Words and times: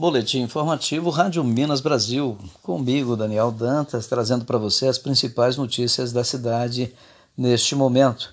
Boletim 0.00 0.40
informativo 0.40 1.10
Rádio 1.10 1.44
Minas 1.44 1.82
Brasil, 1.82 2.38
comigo, 2.62 3.18
Daniel 3.18 3.50
Dantas, 3.50 4.06
trazendo 4.06 4.46
para 4.46 4.56
você 4.56 4.86
as 4.86 4.96
principais 4.96 5.58
notícias 5.58 6.10
da 6.10 6.24
cidade 6.24 6.94
neste 7.36 7.74
momento. 7.74 8.32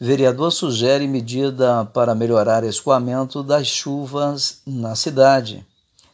Vereador 0.00 0.50
sugere 0.50 1.06
medida 1.06 1.84
para 1.84 2.14
melhorar 2.14 2.64
escoamento 2.64 3.42
das 3.42 3.66
chuvas 3.66 4.62
na 4.66 4.94
cidade. 4.94 5.62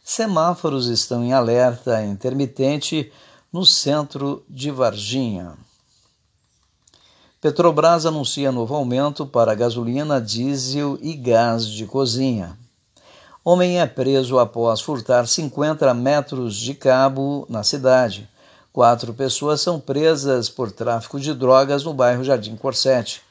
Semáforos 0.03 0.87
estão 0.87 1.23
em 1.23 1.31
alerta 1.31 2.03
intermitente 2.03 3.09
no 3.49 3.65
centro 3.65 4.43
de 4.49 4.71
Varginha. 4.71 5.53
Petrobras 7.39 8.05
anuncia 8.05 8.51
novo 8.51 8.75
aumento 8.75 9.25
para 9.25 9.55
gasolina, 9.55 10.19
diesel 10.19 10.99
e 11.01 11.13
gás 11.13 11.65
de 11.65 11.85
cozinha. 11.85 12.59
Homem 13.43 13.81
é 13.81 13.87
preso 13.87 14.37
após 14.37 14.81
furtar 14.81 15.27
50 15.27 15.91
metros 15.95 16.55
de 16.55 16.75
cabo 16.75 17.43
na 17.49 17.63
cidade. 17.63 18.29
Quatro 18.71 19.15
pessoas 19.15 19.61
são 19.61 19.79
presas 19.79 20.47
por 20.47 20.71
tráfico 20.71 21.19
de 21.19 21.33
drogas 21.33 21.83
no 21.83 21.91
bairro 21.91 22.23
Jardim 22.23 22.55
Corsete. 22.55 23.23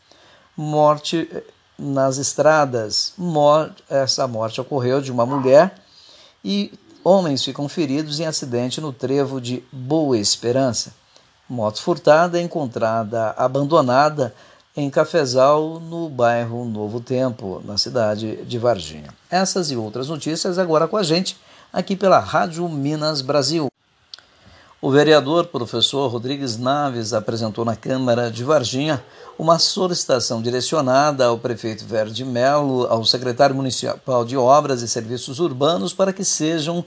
Morte 0.57 1.31
nas 1.79 2.19
estradas. 2.19 3.15
Essa 3.89 4.27
morte 4.27 4.61
ocorreu 4.61 5.01
de 5.01 5.13
uma 5.13 5.25
mulher 5.25 5.77
e 6.45 6.73
homens 7.05 7.45
ficam 7.45 7.69
feridos 7.69 8.19
em 8.19 8.27
acidente 8.27 8.81
no 8.81 8.93
trevo 8.93 9.41
de 9.41 9.63
Boa 9.71 10.19
Esperança. 10.19 10.93
Moto 11.49 11.81
furtada 11.81 12.41
encontrada 12.41 13.31
abandonada 13.37 14.35
em 14.77 14.89
Cafezal, 14.89 15.81
no 15.81 16.09
bairro 16.09 16.65
Novo 16.65 17.01
Tempo, 17.01 17.61
na 17.65 17.77
cidade 17.77 18.37
de 18.45 18.59
Varginha. 18.59 19.13
Essas 19.31 19.71
e 19.71 19.77
outras 19.77 20.09
notícias 20.09 20.59
agora 20.59 20.87
com 20.87 20.97
a 20.97 21.03
gente, 21.03 21.37
aqui 21.73 21.97
pela 21.97 22.19
Rádio 22.19 22.69
Minas 22.69 23.21
Brasil. 23.21 23.69
O 24.83 24.91
vereador 24.91 25.49
professor 25.49 26.09
Rodrigues 26.09 26.57
Naves 26.57 27.13
apresentou 27.13 27.67
na 27.67 27.77
Câmara 27.77 28.31
de 28.31 28.43
Varginha 28.43 29.05
uma 29.39 29.59
solicitação 29.59 30.41
direcionada 30.41 31.27
ao 31.27 31.37
prefeito 31.37 31.85
Verde 31.85 32.25
Melo, 32.25 32.87
ao 32.87 33.05
secretário 33.05 33.55
municipal 33.55 34.25
de 34.25 34.39
Obras 34.39 34.81
e 34.81 34.89
Serviços 34.89 35.39
Urbanos, 35.39 35.93
para 35.93 36.15
que 36.15 36.25
sejam 36.25 36.83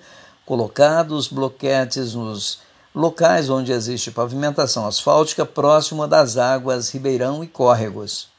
colocados 0.46 1.28
bloquetes 1.28 2.16
nos 2.16 2.62
locais 2.94 3.50
onde 3.50 3.72
existe 3.72 4.12
pavimentação 4.12 4.86
asfáltica 4.86 5.46
próxima 5.46 6.08
das 6.08 6.38
águas 6.38 6.90
ribeirão 6.90 7.44
e 7.44 7.48
córregos. 7.48 8.30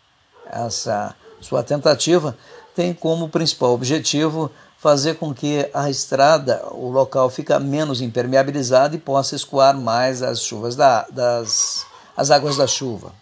Essa 0.46 1.14
sua 1.40 1.62
tentativa 1.62 2.36
tem 2.74 2.94
como 2.94 3.28
principal 3.28 3.72
objetivo 3.72 4.50
fazer 4.78 5.14
com 5.14 5.32
que 5.32 5.68
a 5.72 5.88
estrada, 5.88 6.62
o 6.72 6.90
local 6.90 7.30
fica 7.30 7.58
menos 7.58 8.00
impermeabilizado 8.00 8.94
e 8.94 8.98
possa 8.98 9.34
escoar 9.34 9.76
mais 9.76 10.22
as 10.22 10.42
chuvas 10.42 10.76
da, 10.76 11.06
das 11.10 11.86
as 12.16 12.30
águas 12.30 12.56
da 12.56 12.66
chuva. 12.66 13.12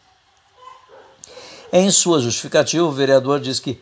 Em 1.73 1.91
sua 1.91 2.21
justificativa, 2.21 2.85
o 2.85 2.93
vereador 2.93 3.41
diz 3.41 3.59
que 3.59 3.81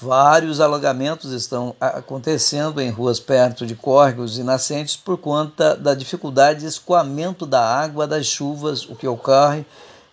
Vários 0.00 0.62
alagamentos 0.62 1.30
estão 1.30 1.76
acontecendo 1.78 2.80
em 2.80 2.88
ruas 2.88 3.20
perto 3.20 3.66
de 3.66 3.74
córregos 3.74 4.38
e 4.38 4.42
nascentes 4.42 4.96
por 4.96 5.18
conta 5.18 5.76
da 5.76 5.92
dificuldade 5.92 6.60
de 6.60 6.66
escoamento 6.66 7.44
da 7.44 7.62
água 7.62 8.06
das 8.06 8.24
chuvas, 8.24 8.88
o 8.88 8.96
que 8.96 9.06
ocorre. 9.06 9.66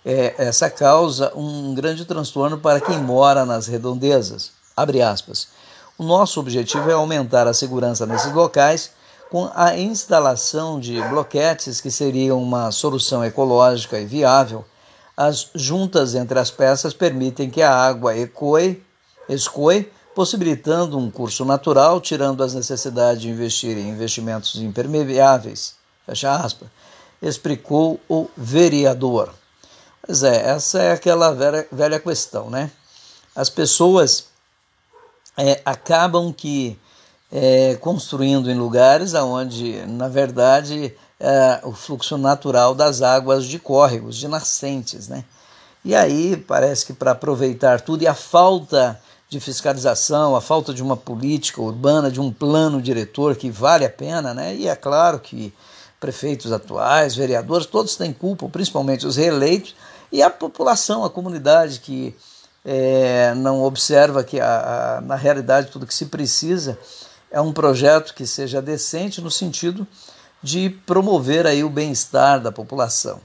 É, 0.06 0.36
essa 0.38 0.70
causa 0.70 1.32
um 1.34 1.74
grande 1.74 2.04
transtorno 2.04 2.58
para 2.58 2.82
quem 2.82 2.98
mora 2.98 3.46
nas 3.46 3.68
redondezas. 3.68 4.52
Abre 4.76 5.02
aspas. 5.02 5.48
O 5.98 6.04
nosso 6.04 6.42
objetivo 6.42 6.90
é 6.90 6.94
aumentar 6.94 7.48
a 7.48 7.54
segurança 7.54 8.06
nesses 8.06 8.34
locais 8.34 8.92
com 9.32 9.50
a 9.56 9.78
instalação 9.78 10.82
de 10.82 11.02
bloquetes, 11.04 11.80
que 11.80 11.92
seria 11.92 12.36
uma 12.36 12.72
solução 12.72 13.24
ecológica 13.24 13.98
e 13.98 14.06
viável. 14.06 14.66
As 15.16 15.50
juntas 15.56 16.14
entre 16.14 16.38
as 16.38 16.52
peças 16.52 16.94
permitem 16.94 17.50
que 17.50 17.62
a 17.62 17.74
água 17.74 18.18
ecoe 18.18 18.86
escoe, 19.30 19.92
possibilitando 20.16 20.98
um 20.98 21.12
curso 21.12 21.46
natural, 21.46 22.02
tirando 22.02 22.44
as 22.44 22.54
necessidades 22.54 23.22
de 23.22 23.30
investir 23.30 23.78
em 23.78 23.90
investimentos 23.90 24.56
impermeáveis. 24.56 25.76
Fecha 26.06 26.36
aspas. 26.36 26.70
Explicou 27.22 28.00
o 28.10 28.28
vereador. 28.36 29.34
Pois 30.06 30.24
é, 30.24 30.50
essa 30.50 30.82
é 30.82 30.92
aquela 30.92 31.34
velha, 31.34 31.68
velha 31.72 32.00
questão, 32.00 32.50
né? 32.50 32.72
As 33.36 33.50
pessoas 33.50 34.28
é, 35.38 35.62
acabam 35.66 36.34
que 36.34 36.80
é, 37.32 37.76
construindo 37.76 38.50
em 38.50 38.56
lugares 38.56 39.14
onde, 39.14 39.86
na 39.86 40.08
verdade, 40.08 40.96
é, 41.20 41.60
o 41.64 41.74
fluxo 41.74 42.18
natural 42.18 42.74
das 42.74 43.02
águas 43.02 43.46
de 43.46 43.60
córregos, 43.60 44.16
de 44.16 44.28
nascentes, 44.28 45.08
né? 45.08 45.24
E 45.84 45.96
aí 45.96 46.36
parece 46.36 46.86
que 46.86 46.94
para 46.94 47.12
aproveitar 47.12 47.82
tudo 47.82 48.04
e 48.04 48.08
a 48.08 48.14
falta 48.14 49.00
de 49.30 49.40
fiscalização, 49.40 50.36
a 50.36 50.42
falta 50.42 50.74
de 50.74 50.82
uma 50.82 50.96
política 50.96 51.62
urbana, 51.62 52.10
de 52.10 52.22
um 52.22 52.32
plano 52.32 52.82
diretor 52.82 53.36
que 53.36 53.50
vale 53.50 53.86
a 53.86 53.90
pena, 53.90 54.34
né? 54.34 54.56
E 54.56 54.68
é 54.68 54.76
claro 54.76 55.20
que 55.20 55.54
prefeitos 56.00 56.52
atuais, 56.52 57.16
vereadores, 57.16 57.66
todos 57.66 57.96
têm 57.96 58.14
culpa, 58.14 58.48
principalmente 58.48 59.06
os 59.06 59.18
reeleitos, 59.18 59.76
e 60.12 60.22
a 60.22 60.30
população, 60.30 61.04
a 61.04 61.10
comunidade 61.10 61.80
que 61.80 62.16
é, 62.64 63.34
não 63.36 63.64
observa 63.64 64.24
que 64.24 64.40
a, 64.40 64.98
a, 64.98 65.02
na 65.02 65.16
realidade 65.16 65.72
tudo 65.72 65.88
que 65.88 65.94
se 65.94 66.06
precisa 66.06 66.78
é 67.30 67.42
um 67.42 67.52
projeto 67.52 68.14
que 68.14 68.26
seja 68.26 68.62
decente 68.62 69.22
no 69.22 69.32
sentido 69.32 69.86
de 70.42 70.70
promover 70.86 71.46
aí 71.46 71.64
o 71.64 71.70
bem-estar 71.70 72.40
da 72.40 72.52
população. 72.52 73.20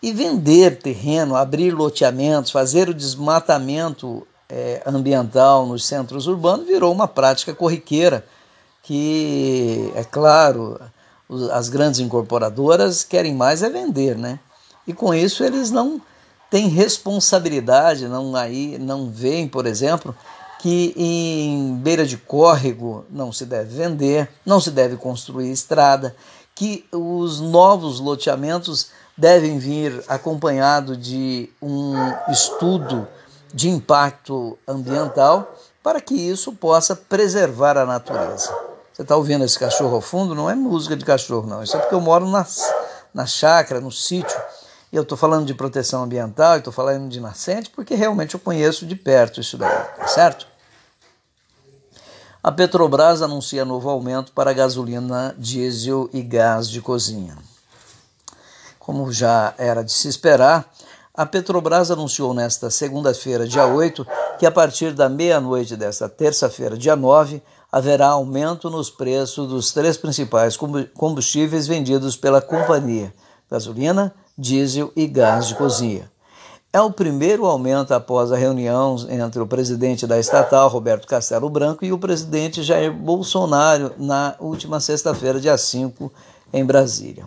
E 0.00 0.12
vender 0.12 0.78
terreno, 0.78 1.34
abrir 1.34 1.72
loteamentos, 1.72 2.52
fazer 2.52 2.88
o 2.88 2.94
desmatamento 2.94 4.26
é, 4.48 4.82
ambiental 4.86 5.66
nos 5.66 5.86
centros 5.86 6.26
urbanos 6.26 6.66
virou 6.66 6.92
uma 6.92 7.08
prática 7.08 7.54
corriqueira 7.54 8.24
que, 8.82 9.90
é 9.94 10.04
claro, 10.04 10.78
as 11.52 11.68
grandes 11.68 12.00
incorporadoras 12.00 13.02
querem 13.02 13.34
mais 13.34 13.62
é 13.62 13.70
vender, 13.70 14.16
né? 14.16 14.38
E 14.86 14.92
com 14.92 15.14
isso 15.14 15.42
eles 15.42 15.70
não 15.70 16.00
têm 16.50 16.68
responsabilidade, 16.68 18.06
não 18.06 18.36
aí 18.36 18.78
não 18.78 19.10
veem, 19.10 19.48
por 19.48 19.66
exemplo, 19.66 20.14
que 20.58 20.94
em 20.96 21.76
beira 21.76 22.06
de 22.06 22.16
córrego 22.16 23.04
não 23.10 23.32
se 23.32 23.46
deve 23.46 23.74
vender, 23.74 24.28
não 24.44 24.60
se 24.60 24.70
deve 24.70 24.96
construir 24.96 25.50
estrada, 25.50 26.14
que 26.54 26.86
os 26.92 27.40
novos 27.40 27.98
loteamentos 28.00 28.90
devem 29.16 29.58
vir 29.58 30.04
acompanhado 30.08 30.96
de 30.96 31.48
um 31.60 31.94
estudo 32.30 33.08
de 33.54 33.68
impacto 33.68 34.58
ambiental 34.66 35.54
para 35.80 36.00
que 36.00 36.14
isso 36.14 36.52
possa 36.52 36.96
preservar 36.96 37.78
a 37.78 37.86
natureza. 37.86 38.52
Você 38.92 39.02
está 39.02 39.16
ouvindo 39.16 39.44
esse 39.44 39.58
cachorro 39.58 39.94
ao 39.94 40.00
fundo? 40.00 40.34
Não 40.34 40.50
é 40.50 40.54
música 40.56 40.96
de 40.96 41.04
cachorro, 41.04 41.46
não. 41.46 41.62
Isso 41.62 41.76
é 41.76 41.80
porque 41.80 41.94
eu 41.94 42.00
moro 42.00 42.26
na, 42.28 42.44
na 43.14 43.26
chácara, 43.26 43.80
no 43.80 43.92
sítio. 43.92 44.36
E 44.92 44.96
eu 44.96 45.02
estou 45.02 45.16
falando 45.16 45.46
de 45.46 45.54
proteção 45.54 46.02
ambiental, 46.02 46.58
estou 46.58 46.72
falando 46.72 47.08
de 47.08 47.20
nascente, 47.20 47.70
porque 47.70 47.94
realmente 47.94 48.34
eu 48.34 48.40
conheço 48.40 48.86
de 48.86 48.96
perto 48.96 49.40
isso 49.40 49.56
daí, 49.56 49.84
tá 49.96 50.06
certo? 50.08 50.46
A 52.42 52.52
Petrobras 52.52 53.22
anuncia 53.22 53.64
novo 53.64 53.88
aumento 53.88 54.32
para 54.32 54.52
gasolina, 54.52 55.34
diesel 55.38 56.10
e 56.12 56.22
gás 56.22 56.68
de 56.68 56.80
cozinha. 56.80 57.36
Como 58.78 59.10
já 59.12 59.54
era 59.56 59.82
de 59.82 59.92
se 59.92 60.08
esperar, 60.08 60.70
a 61.16 61.24
Petrobras 61.24 61.92
anunciou 61.92 62.34
nesta 62.34 62.68
segunda-feira, 62.70 63.46
dia 63.46 63.66
8, 63.66 64.04
que 64.36 64.44
a 64.44 64.50
partir 64.50 64.92
da 64.92 65.08
meia-noite 65.08 65.76
desta 65.76 66.08
terça-feira, 66.08 66.76
dia 66.76 66.96
9, 66.96 67.40
haverá 67.70 68.08
aumento 68.08 68.68
nos 68.68 68.90
preços 68.90 69.48
dos 69.48 69.72
três 69.72 69.96
principais 69.96 70.58
combustíveis 70.92 71.68
vendidos 71.68 72.16
pela 72.16 72.42
companhia: 72.42 73.14
gasolina, 73.48 74.12
diesel 74.36 74.92
e 74.96 75.06
gás 75.06 75.46
de 75.46 75.54
cozinha. 75.54 76.10
É 76.72 76.80
o 76.80 76.90
primeiro 76.90 77.46
aumento 77.46 77.94
após 77.94 78.32
a 78.32 78.36
reunião 78.36 78.96
entre 79.08 79.40
o 79.40 79.46
presidente 79.46 80.08
da 80.08 80.18
estatal, 80.18 80.68
Roberto 80.68 81.06
Castelo 81.06 81.48
Branco, 81.48 81.84
e 81.84 81.92
o 81.92 81.98
presidente 81.98 82.60
Jair 82.64 82.92
Bolsonaro 82.92 83.92
na 83.96 84.34
última 84.40 84.80
sexta-feira, 84.80 85.38
dia 85.38 85.56
5, 85.56 86.12
em 86.52 86.64
Brasília. 86.64 87.24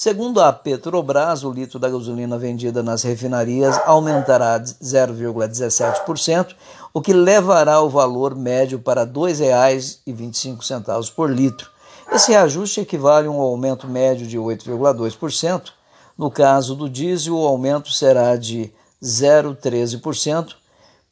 Segundo 0.00 0.40
a 0.40 0.52
Petrobras, 0.52 1.42
o 1.42 1.50
litro 1.50 1.76
da 1.76 1.88
gasolina 1.88 2.38
vendida 2.38 2.84
nas 2.84 3.02
refinarias 3.02 3.76
aumentará 3.84 4.60
0,17%, 4.60 6.54
o 6.94 7.00
que 7.00 7.12
levará 7.12 7.80
o 7.80 7.88
valor 7.88 8.36
médio 8.36 8.78
para 8.78 9.02
R$ 9.02 9.10
2,25 9.10 11.12
por 11.12 11.28
litro. 11.28 11.68
Esse 12.12 12.30
reajuste 12.30 12.80
equivale 12.80 13.26
a 13.26 13.30
um 13.32 13.40
aumento 13.40 13.88
médio 13.88 14.24
de 14.24 14.38
8,2%. 14.38 15.72
No 16.16 16.30
caso 16.30 16.76
do 16.76 16.88
diesel, 16.88 17.36
o 17.36 17.44
aumento 17.44 17.90
será 17.90 18.36
de 18.36 18.72
0,13%, 19.02 20.54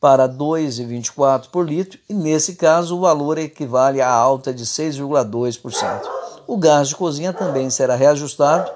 para 0.00 0.28
2,24 0.28 1.48
por 1.50 1.68
litro 1.68 1.98
e, 2.08 2.14
nesse 2.14 2.54
caso, 2.54 2.96
o 2.96 3.00
valor 3.00 3.36
equivale 3.36 4.00
a 4.00 4.08
alta 4.08 4.54
de 4.54 4.64
6,2%. 4.64 6.25
O 6.46 6.56
gás 6.56 6.88
de 6.88 6.96
cozinha 6.96 7.32
também 7.32 7.68
será 7.70 7.96
reajustado 7.96 8.70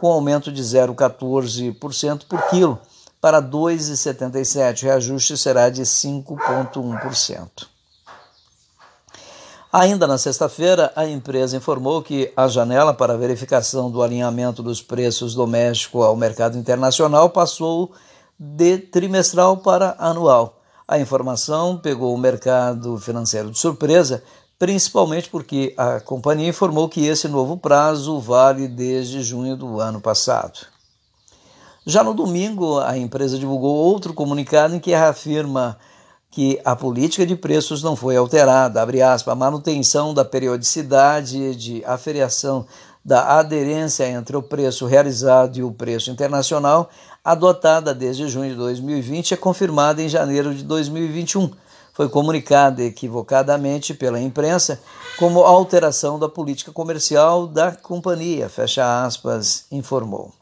com 0.00 0.10
aumento 0.10 0.50
de 0.50 0.62
0,14% 0.62 2.22
por 2.28 2.42
quilo 2.48 2.78
para 3.20 3.40
2,77. 3.40 4.82
O 4.82 4.86
reajuste 4.86 5.36
será 5.36 5.70
de 5.70 5.82
5,1%. 5.82 7.72
Ainda 9.72 10.06
na 10.06 10.18
sexta-feira, 10.18 10.92
a 10.94 11.06
empresa 11.06 11.56
informou 11.56 12.02
que 12.02 12.30
a 12.36 12.46
janela 12.46 12.92
para 12.92 13.16
verificação 13.16 13.90
do 13.90 14.02
alinhamento 14.02 14.62
dos 14.62 14.82
preços 14.82 15.34
domésticos 15.34 16.04
ao 16.04 16.14
mercado 16.14 16.58
internacional 16.58 17.30
passou 17.30 17.92
de 18.38 18.76
trimestral 18.76 19.56
para 19.56 19.94
anual. 19.98 20.58
A 20.86 20.98
informação 20.98 21.78
pegou 21.78 22.12
o 22.14 22.18
mercado 22.18 22.98
financeiro 22.98 23.50
de 23.50 23.58
surpresa, 23.58 24.22
principalmente 24.62 25.28
porque 25.28 25.74
a 25.76 25.98
companhia 25.98 26.48
informou 26.48 26.88
que 26.88 27.04
esse 27.04 27.26
novo 27.26 27.56
prazo 27.56 28.20
vale 28.20 28.68
desde 28.68 29.20
junho 29.20 29.56
do 29.56 29.80
ano 29.80 30.00
passado. 30.00 30.60
Já 31.84 32.04
no 32.04 32.14
domingo, 32.14 32.78
a 32.78 32.96
empresa 32.96 33.36
divulgou 33.36 33.74
outro 33.74 34.14
comunicado 34.14 34.76
em 34.76 34.78
que 34.78 34.92
reafirma 34.92 35.76
que 36.30 36.60
a 36.64 36.76
política 36.76 37.26
de 37.26 37.34
preços 37.34 37.82
não 37.82 37.96
foi 37.96 38.14
alterada, 38.14 38.80
abre 38.80 39.02
aspas, 39.02 39.32
a 39.32 39.34
manutenção 39.34 40.14
da 40.14 40.24
periodicidade 40.24 41.56
de 41.56 41.84
aferiação 41.84 42.64
da 43.04 43.40
aderência 43.40 44.08
entre 44.08 44.36
o 44.36 44.42
preço 44.44 44.86
realizado 44.86 45.58
e 45.58 45.64
o 45.64 45.72
preço 45.72 46.08
internacional, 46.08 46.88
adotada 47.24 47.92
desde 47.92 48.28
junho 48.28 48.50
de 48.50 48.56
2020, 48.56 49.34
é 49.34 49.36
confirmada 49.36 50.00
em 50.00 50.08
janeiro 50.08 50.54
de 50.54 50.62
2021. 50.62 51.50
Foi 51.92 52.08
comunicada 52.08 52.82
equivocadamente 52.82 53.92
pela 53.92 54.20
imprensa 54.20 54.80
como 55.18 55.40
alteração 55.40 56.18
da 56.18 56.28
política 56.28 56.72
comercial 56.72 57.46
da 57.46 57.72
companhia, 57.72 58.48
fecha 58.48 59.04
aspas, 59.04 59.66
informou. 59.70 60.32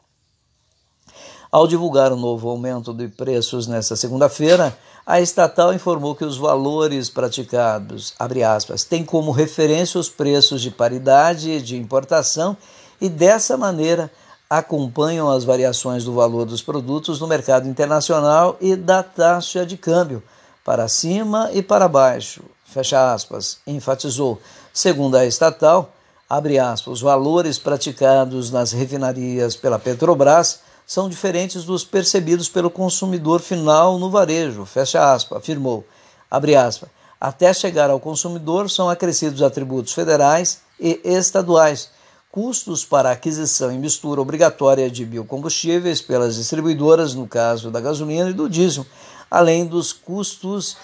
Ao 1.51 1.67
divulgar 1.67 2.13
o 2.13 2.15
novo 2.15 2.49
aumento 2.49 2.93
de 2.93 3.09
preços 3.09 3.67
nesta 3.67 3.97
segunda-feira, 3.97 4.73
a 5.05 5.19
estatal 5.19 5.73
informou 5.73 6.15
que 6.15 6.23
os 6.23 6.37
valores 6.37 7.09
praticados, 7.09 8.13
abre 8.17 8.41
aspas, 8.41 8.85
têm 8.85 9.03
como 9.03 9.31
referência 9.31 9.99
os 9.99 10.07
preços 10.07 10.61
de 10.61 10.71
paridade 10.71 11.61
de 11.61 11.75
importação 11.75 12.55
e 13.01 13.09
dessa 13.09 13.57
maneira 13.57 14.09
acompanham 14.49 15.29
as 15.29 15.43
variações 15.43 16.05
do 16.05 16.13
valor 16.13 16.45
dos 16.45 16.61
produtos 16.61 17.19
no 17.19 17.27
mercado 17.27 17.67
internacional 17.67 18.55
e 18.61 18.75
da 18.75 19.03
taxa 19.03 19.65
de 19.65 19.75
câmbio, 19.75 20.23
para 20.63 20.87
cima 20.87 21.49
e 21.53 21.61
para 21.61 21.87
baixo, 21.87 22.43
fecha 22.65 23.13
aspas, 23.13 23.57
enfatizou. 23.65 24.39
Segundo 24.73 25.15
a 25.17 25.25
estatal, 25.25 25.93
abre 26.29 26.59
aspas, 26.59 26.93
os 26.93 27.01
valores 27.01 27.57
praticados 27.57 28.51
nas 28.51 28.71
refinarias 28.71 29.55
pela 29.55 29.79
Petrobras 29.79 30.59
são 30.85 31.09
diferentes 31.09 31.63
dos 31.63 31.83
percebidos 31.83 32.49
pelo 32.49 32.69
consumidor 32.69 33.39
final 33.39 33.97
no 33.97 34.09
varejo, 34.09 34.65
fecha 34.65 35.13
aspas, 35.13 35.39
afirmou. 35.39 35.85
Abre 36.29 36.55
aspas. 36.55 36.89
Até 37.19 37.53
chegar 37.53 37.89
ao 37.89 37.99
consumidor 37.99 38.69
são 38.69 38.89
acrescidos 38.89 39.43
atributos 39.43 39.93
federais 39.93 40.61
e 40.79 40.99
estaduais, 41.03 41.89
custos 42.31 42.83
para 42.83 43.11
aquisição 43.11 43.71
e 43.71 43.77
mistura 43.77 44.19
obrigatória 44.19 44.89
de 44.89 45.05
biocombustíveis 45.05 46.01
pelas 46.01 46.35
distribuidoras, 46.35 47.13
no 47.13 47.27
caso 47.27 47.69
da 47.69 47.79
gasolina 47.79 48.29
e 48.29 48.33
do 48.33 48.49
diesel, 48.49 48.85
além 49.31 49.65
dos 49.65 49.93
custos 49.93 50.77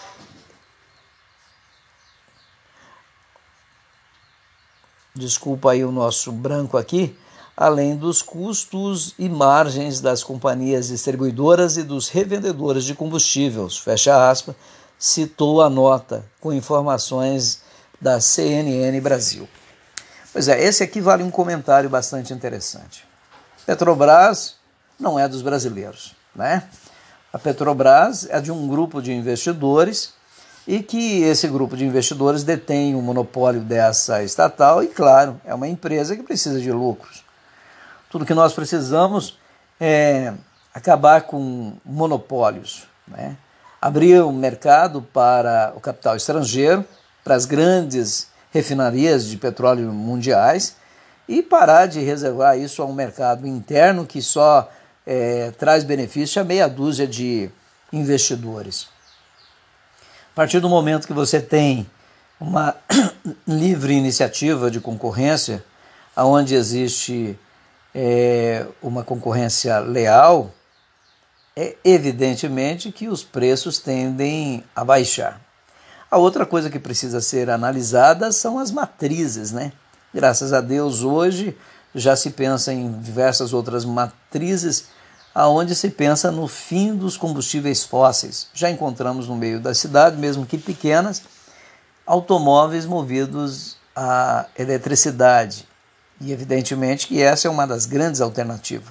Desculpa 5.17 5.71
aí 5.71 5.83
o 5.83 5.91
nosso 5.91 6.31
branco 6.31 6.77
aqui, 6.77 7.17
além 7.55 7.95
dos 7.95 8.21
custos 8.21 9.15
e 9.17 9.27
margens 9.27 9.99
das 9.99 10.23
companhias 10.23 10.89
distribuidoras 10.89 11.75
e 11.75 11.81
dos 11.81 12.07
revendedores 12.07 12.83
de 12.83 12.93
combustíveis. 12.93 13.79
Fecha 13.79 14.29
aspas, 14.29 14.55
citou 14.99 15.63
a 15.63 15.69
nota 15.71 16.23
com 16.39 16.53
informações 16.53 17.63
da 17.99 18.21
CNN 18.21 18.99
Brasil. 19.01 19.49
Pois 20.31 20.47
é, 20.47 20.63
esse 20.63 20.83
aqui 20.83 21.01
vale 21.01 21.23
um 21.23 21.31
comentário 21.31 21.89
bastante 21.89 22.31
interessante. 22.31 23.03
Petrobras 23.65 24.55
não 24.99 25.17
é 25.17 25.27
dos 25.27 25.41
brasileiros, 25.41 26.15
né? 26.35 26.69
A 27.31 27.37
Petrobras 27.37 28.27
é 28.29 28.39
de 28.39 28.51
um 28.51 28.67
grupo 28.67 29.01
de 29.01 29.13
investidores 29.13 30.13
e 30.67 30.81
que 30.81 31.23
esse 31.23 31.47
grupo 31.47 31.75
de 31.75 31.85
investidores 31.85 32.43
detém 32.43 32.95
o 32.95 33.01
monopólio 33.01 33.61
dessa 33.61 34.23
estatal 34.23 34.83
e, 34.83 34.87
claro, 34.87 35.39
é 35.45 35.53
uma 35.53 35.67
empresa 35.67 36.15
que 36.15 36.23
precisa 36.23 36.59
de 36.59 36.71
lucros. 36.71 37.23
Tudo 38.09 38.25
que 38.25 38.33
nós 38.33 38.53
precisamos 38.53 39.37
é 39.79 40.33
acabar 40.73 41.21
com 41.21 41.73
monopólios, 41.85 42.87
né? 43.07 43.37
abrir 43.81 44.21
um 44.23 44.33
mercado 44.33 45.01
para 45.01 45.73
o 45.75 45.79
capital 45.79 46.15
estrangeiro, 46.15 46.83
para 47.23 47.35
as 47.35 47.45
grandes 47.45 48.27
refinarias 48.51 49.25
de 49.25 49.37
petróleo 49.37 49.91
mundiais 49.91 50.75
e 51.27 51.43
parar 51.43 51.85
de 51.87 51.99
reservar 51.99 52.57
isso 52.57 52.81
a 52.81 52.85
um 52.85 52.93
mercado 52.93 53.45
interno 53.45 54.05
que 54.05 54.21
só 54.21 54.69
é, 55.07 55.51
traz 55.51 55.85
benefício 55.85 56.41
a 56.41 56.43
meia 56.43 56.67
dúzia 56.67 57.07
de 57.07 57.49
investidores. 57.93 58.89
A 60.33 60.35
partir 60.35 60.59
do 60.59 60.67
momento 60.67 61.07
que 61.07 61.13
você 61.13 61.39
tem 61.39 61.89
uma 62.37 62.75
livre 63.47 63.93
iniciativa 63.93 64.69
de 64.69 64.81
concorrência, 64.81 65.63
onde 66.17 66.55
existe 66.55 67.39
é, 67.95 68.67
uma 68.81 69.01
concorrência 69.01 69.79
leal, 69.79 70.51
é 71.55 71.77
evidentemente 71.85 72.91
que 72.91 73.07
os 73.07 73.23
preços 73.23 73.79
tendem 73.79 74.61
a 74.75 74.83
baixar. 74.83 75.39
A 76.11 76.17
outra 76.17 76.45
coisa 76.45 76.69
que 76.69 76.79
precisa 76.79 77.21
ser 77.21 77.49
analisada 77.49 78.31
são 78.33 78.59
as 78.59 78.71
matrizes, 78.71 79.51
né? 79.53 79.71
Graças 80.13 80.51
a 80.51 80.59
Deus 80.59 81.01
hoje 81.01 81.57
já 81.95 82.15
se 82.15 82.31
pensa 82.31 82.71
em 82.71 82.91
diversas 82.99 83.53
outras 83.53 83.83
matrizes 83.85 84.96
aonde 85.37 85.75
se 85.75 85.91
pensa 85.91 86.31
no 86.31 86.47
fim 86.47 86.95
dos 86.95 87.15
combustíveis 87.15 87.83
fósseis. 87.83 88.47
Já 88.55 88.71
encontramos 88.71 89.27
no 89.27 89.35
meio 89.35 89.59
da 89.59 89.71
cidade, 89.71 90.17
mesmo 90.17 90.47
que 90.47 90.57
pequenas, 90.57 91.21
automóveis 92.07 92.87
movidos 92.87 93.77
a 93.95 94.47
eletricidade, 94.57 95.67
e 96.19 96.31
evidentemente 96.31 97.05
que 97.05 97.21
essa 97.21 97.47
é 97.47 97.51
uma 97.51 97.67
das 97.67 97.85
grandes 97.85 98.19
alternativas. 98.19 98.89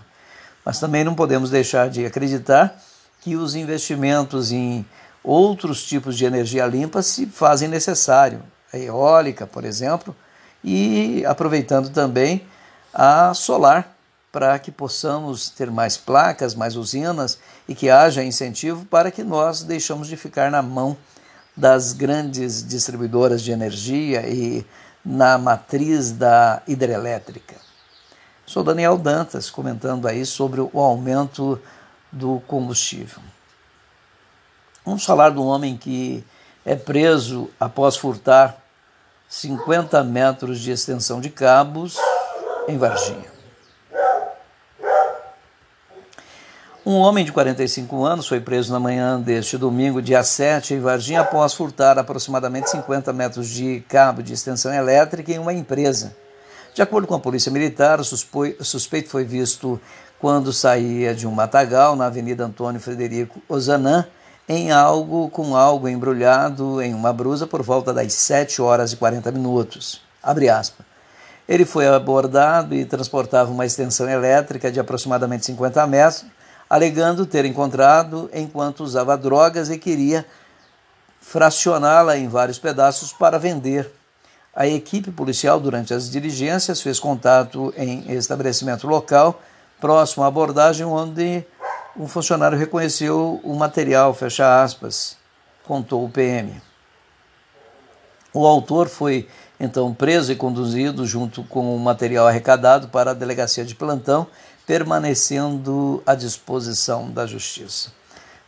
Mas 0.65 0.79
também 0.79 1.03
não 1.03 1.17
podemos 1.17 1.51
deixar 1.51 1.91
de 1.91 2.07
acreditar 2.07 2.81
que 3.23 3.35
os 3.35 3.57
investimentos 3.57 4.53
em 4.53 4.87
outros 5.25 5.85
tipos 5.85 6.17
de 6.17 6.27
energia 6.27 6.65
limpa 6.65 7.03
se 7.03 7.27
fazem 7.27 7.67
necessário. 7.67 8.41
A 8.73 8.79
eólica, 8.79 9.49
por 9.49 9.65
exemplo, 9.65 10.15
e 10.63 11.25
aproveitando 11.27 11.91
também 11.91 12.47
a 12.95 13.35
solar, 13.35 13.96
para 14.37 14.59
que 14.59 14.71
possamos 14.71 15.49
ter 15.49 15.71
mais 15.71 15.97
placas, 15.97 16.55
mais 16.55 16.77
usinas 16.77 17.39
e 17.67 17.75
que 17.75 17.89
haja 17.89 18.23
incentivo 18.23 18.85
para 18.85 19.11
que 19.11 19.25
nós 19.25 19.63
deixamos 19.63 20.09
de 20.09 20.15
ficar 20.15 20.51
na 20.51 20.61
mão 20.61 20.95
das 21.57 21.95
grandes 21.95 22.63
distribuidoras 22.63 23.41
de 23.41 23.51
energia 23.51 24.29
e 24.29 24.63
na 25.03 25.39
matriz 25.39 26.13
da 26.13 26.61
hidrelétrica. 26.69 27.57
Sou 28.45 28.63
Daniel 28.63 28.99
Dantas 28.99 29.49
comentando 29.49 30.07
aí 30.07 30.27
sobre 30.27 30.61
o 30.61 30.81
aumento 30.81 31.59
do 32.13 32.39
combustível. 32.41 33.23
Vamos 34.85 35.03
falar 35.03 35.31
do 35.31 35.43
homem 35.43 35.79
que 35.79 36.23
é 36.63 36.77
preso 36.77 37.49
após 37.59 37.97
furtar 37.97 38.55
50 39.31 40.05
metros 40.05 40.61
de 40.61 40.73
extensão 40.73 41.23
de 41.23 41.31
cabos 41.31 41.97
em 42.69 42.77
Varginha. 42.77 43.36
Um 46.89 46.99
homem 46.99 47.25
de 47.25 47.33
45 47.33 48.05
anos 48.05 48.29
foi 48.29 48.39
preso 48.39 48.73
na 48.73 48.79
manhã 48.79 49.21
deste 49.21 49.59
domingo, 49.59 50.01
dia 50.01 50.23
7, 50.23 50.75
em 50.75 50.79
Varginha, 50.79 51.23
após 51.23 51.53
furtar 51.53 51.99
aproximadamente 51.99 52.71
50 52.71 53.13
metros 53.13 53.49
de 53.49 53.81
cabo 53.89 54.23
de 54.23 54.33
extensão 54.33 54.73
elétrica 54.73 55.33
em 55.33 55.39
uma 55.41 55.53
empresa. 55.53 56.15
De 56.73 56.81
acordo 56.81 57.09
com 57.09 57.17
a 57.17 57.19
Polícia 57.19 57.51
Militar, 57.51 57.99
o 57.99 58.05
suspeito 58.05 59.11
foi 59.11 59.25
visto 59.25 59.81
quando 60.21 60.53
saía 60.53 61.13
de 61.13 61.27
um 61.27 61.33
matagal 61.33 61.97
na 61.97 62.07
Avenida 62.07 62.45
Antônio 62.45 62.81
Frederico 62.81 63.43
Ozanam, 63.49 64.05
em 64.49 64.71
algo 64.71 65.29
com 65.31 65.57
algo 65.57 65.89
embrulhado 65.89 66.81
em 66.81 66.95
uma 66.95 67.13
brusa 67.13 67.49
por 67.49 67.65
volta 67.65 67.93
das 67.93 68.13
7 68.13 68.63
horas 68.63 68.93
e 68.93 68.97
40 68.97 69.33
minutos. 69.33 70.03
Ele 71.49 71.65
foi 71.65 71.89
abordado 71.89 72.77
e 72.77 72.85
transportava 72.85 73.51
uma 73.51 73.67
extensão 73.67 74.09
elétrica 74.09 74.71
de 74.71 74.79
aproximadamente 74.79 75.47
50 75.47 75.85
metros 75.89 76.36
alegando 76.69 77.27
ter 77.27 77.45
encontrado 77.45 78.29
enquanto 78.33 78.83
usava 78.83 79.17
drogas 79.17 79.71
e 79.71 79.79
queria 79.79 80.27
fracioná-la 81.21 82.17
em 82.17 82.29
vários 82.29 82.59
pedaços 82.59 83.13
para 83.13 83.39
vender. 83.39 83.91
A 84.55 84.67
equipe 84.67 85.11
policial, 85.11 85.61
durante 85.61 85.93
as 85.93 86.11
diligências, 86.11 86.81
fez 86.81 86.99
contato 86.99 87.75
em 87.77 88.11
estabelecimento 88.13 88.87
local, 88.87 89.41
próximo 89.81 90.25
à 90.25 90.29
abordagem, 90.29 90.87
onde 90.87 91.45
um 91.97 92.09
funcionário 92.09 92.57
reconheceu 92.57 93.41
o 93.43 93.55
material, 93.55 94.15
fecha 94.15 94.63
aspas, 94.63 95.17
contou 95.65 96.05
o 96.05 96.09
PM. 96.09 96.61
O 98.33 98.47
autor 98.47 98.89
foi 98.89 99.29
então 99.59 99.93
preso 99.95 100.31
e 100.31 100.37
conduzido 100.37 101.07
junto 101.07 101.43
com 101.45 101.75
o 101.75 101.79
material 101.79 102.27
arrecadado 102.27 102.89
para 102.89 103.11
a 103.11 103.15
delegacia 103.15 103.65
de 103.65 103.75
plantão, 103.75 104.27
permanecendo 104.67 106.03
à 106.05 106.15
disposição 106.15 107.11
da 107.11 107.27
justiça. 107.27 107.93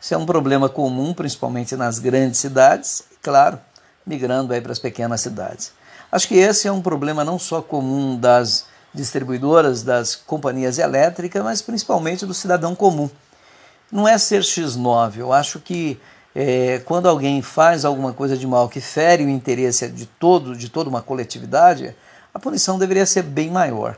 Isso 0.01 0.15
é 0.15 0.17
um 0.17 0.27
problema 0.27 0.69
comum, 0.69 1.15
principalmente 1.15 1.77
nas 1.77 1.99
grandes 1.99 2.41
cidades, 2.41 3.05
e, 3.13 3.17
claro, 3.23 3.59
migrando 4.07 4.53
aí 4.53 4.61
para 4.61 4.73
as 4.73 4.79
pequenas 4.79 5.21
cidades. 5.21 5.73
Acho 6.11 6.29
que 6.29 6.37
esse 6.37 6.67
é 6.67 6.73
um 6.73 6.81
problema 6.81 7.25
não 7.25 7.39
só 7.39 7.61
comum 7.61 8.17
das 8.17 8.67
distribuidoras, 8.95 9.83
das 9.83 10.17
companhias 10.17 10.79
elétricas, 10.79 11.43
mas 11.43 11.63
principalmente 11.63 12.25
do 12.27 12.35
cidadão 12.35 12.75
comum. 12.75 13.09
Não 13.91 14.09
é 14.09 14.17
ser 14.19 14.43
X9, 14.43 15.19
eu 15.19 15.33
acho 15.33 15.61
que 15.61 16.01
é, 16.35 16.81
quando 16.85 17.09
alguém 17.09 17.43
faz 17.43 17.85
alguma 17.85 18.13
coisa 18.13 18.37
de 18.37 18.47
mal 18.47 18.69
que 18.69 18.81
fere 18.81 19.25
o 19.25 19.29
interesse 19.29 19.89
de 19.89 20.07
todo 20.07 20.57
de 20.57 20.69
toda 20.69 20.89
uma 20.89 21.03
coletividade, 21.03 21.95
a 22.33 22.39
punição 22.39 22.79
deveria 22.79 23.07
ser 23.07 23.23
bem 23.23 23.51
maior. 23.51 23.97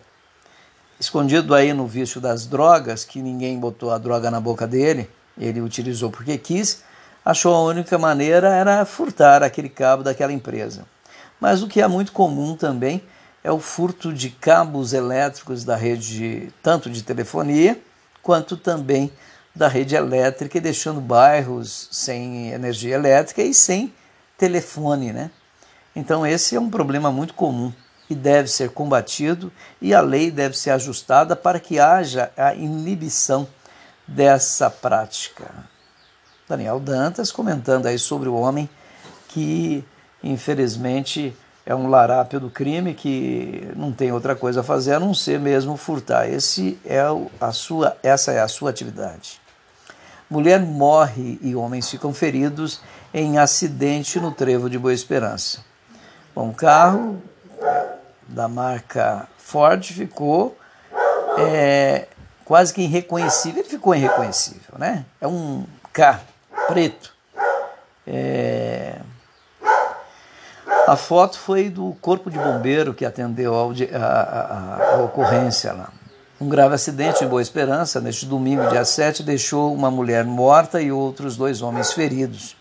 Escondido 1.00 1.54
aí 1.54 1.72
no 1.72 1.86
vício 1.86 2.20
das 2.20 2.44
drogas, 2.44 3.06
que 3.06 3.22
ninguém 3.22 3.58
botou 3.58 3.90
a 3.90 3.96
droga 3.96 4.30
na 4.30 4.38
boca 4.38 4.66
dele, 4.66 5.08
ele 5.38 5.62
utilizou 5.62 6.10
porque 6.10 6.36
quis, 6.36 6.82
achou 7.24 7.54
a 7.54 7.62
única 7.62 7.96
maneira 7.96 8.50
era 8.50 8.84
furtar 8.84 9.42
aquele 9.42 9.70
cabo 9.70 10.02
daquela 10.02 10.30
empresa. 10.30 10.84
Mas 11.40 11.62
o 11.62 11.68
que 11.68 11.80
é 11.80 11.88
muito 11.88 12.12
comum 12.12 12.54
também 12.54 13.02
é 13.42 13.50
o 13.50 13.58
furto 13.58 14.12
de 14.12 14.28
cabos 14.28 14.92
elétricos 14.92 15.64
da 15.64 15.74
rede, 15.74 16.52
tanto 16.62 16.90
de 16.90 17.02
telefonia 17.02 17.80
quanto 18.22 18.54
também 18.54 19.10
da 19.56 19.68
rede 19.68 19.94
elétrica 19.94 20.60
deixando 20.60 21.00
bairros 21.00 21.88
sem 21.90 22.50
energia 22.50 22.94
elétrica 22.94 23.40
e 23.40 23.54
sem 23.54 23.90
telefone, 24.36 25.14
né? 25.14 25.30
Então 25.96 26.26
esse 26.26 26.56
é 26.56 26.60
um 26.60 26.68
problema 26.68 27.10
muito 27.10 27.32
comum 27.32 27.72
e 28.10 28.14
deve 28.14 28.48
ser 28.48 28.70
combatido 28.70 29.52
e 29.80 29.94
a 29.94 30.00
lei 30.00 30.32
deve 30.32 30.58
ser 30.58 30.70
ajustada 30.70 31.36
para 31.36 31.60
que 31.60 31.78
haja 31.78 32.32
a 32.36 32.52
inibição 32.52 33.46
dessa 34.06 34.68
prática. 34.68 35.48
Daniel 36.48 36.80
Dantas 36.80 37.30
comentando 37.30 37.86
aí 37.86 37.98
sobre 37.98 38.28
o 38.28 38.34
homem 38.34 38.68
que 39.28 39.84
infelizmente 40.22 41.34
é 41.64 41.74
um 41.74 41.88
larápio 41.88 42.40
do 42.40 42.50
crime 42.50 42.94
que 42.94 43.70
não 43.76 43.92
tem 43.92 44.10
outra 44.10 44.34
coisa 44.34 44.60
a 44.60 44.64
fazer 44.64 44.94
a 44.94 45.00
não 45.00 45.14
ser 45.14 45.38
mesmo 45.38 45.76
furtar. 45.76 46.28
Esse 46.28 46.76
é 46.84 47.00
a 47.40 47.52
sua, 47.52 47.96
essa 48.02 48.32
é 48.32 48.40
a 48.40 48.48
sua 48.48 48.70
atividade. 48.70 49.40
Mulher 50.28 50.60
morre 50.60 51.38
e 51.40 51.54
homens 51.54 51.88
ficam 51.88 52.12
feridos 52.12 52.80
em 53.14 53.38
acidente 53.38 54.18
no 54.18 54.32
trevo 54.32 54.68
de 54.68 54.78
Boa 54.78 54.92
Esperança. 54.92 55.60
Bom, 56.34 56.50
o 56.50 56.54
carro 56.54 57.22
da 58.30 58.48
marca 58.48 59.28
Ford 59.38 59.84
ficou 59.84 60.56
é, 61.38 62.06
quase 62.44 62.72
que 62.72 62.82
irreconhecível. 62.82 63.60
Ele 63.60 63.68
ficou 63.68 63.94
irreconhecível, 63.94 64.74
né? 64.78 65.04
É 65.20 65.26
um 65.26 65.64
carro 65.92 66.22
preto. 66.66 67.14
É, 68.06 68.96
a 70.86 70.96
foto 70.96 71.38
foi 71.38 71.68
do 71.68 71.96
corpo 72.00 72.30
de 72.30 72.38
bombeiro 72.38 72.94
que 72.94 73.04
atendeu 73.04 73.54
a, 73.54 73.96
a, 73.96 74.94
a 74.94 75.02
ocorrência 75.02 75.72
lá. 75.72 75.92
Um 76.40 76.48
grave 76.48 76.74
acidente 76.74 77.22
em 77.22 77.28
Boa 77.28 77.42
Esperança, 77.42 78.00
neste 78.00 78.24
domingo, 78.24 78.66
dia 78.70 78.84
7, 78.84 79.22
deixou 79.22 79.74
uma 79.74 79.90
mulher 79.90 80.24
morta 80.24 80.80
e 80.80 80.90
outros 80.90 81.36
dois 81.36 81.60
homens 81.60 81.92
feridos. 81.92 82.56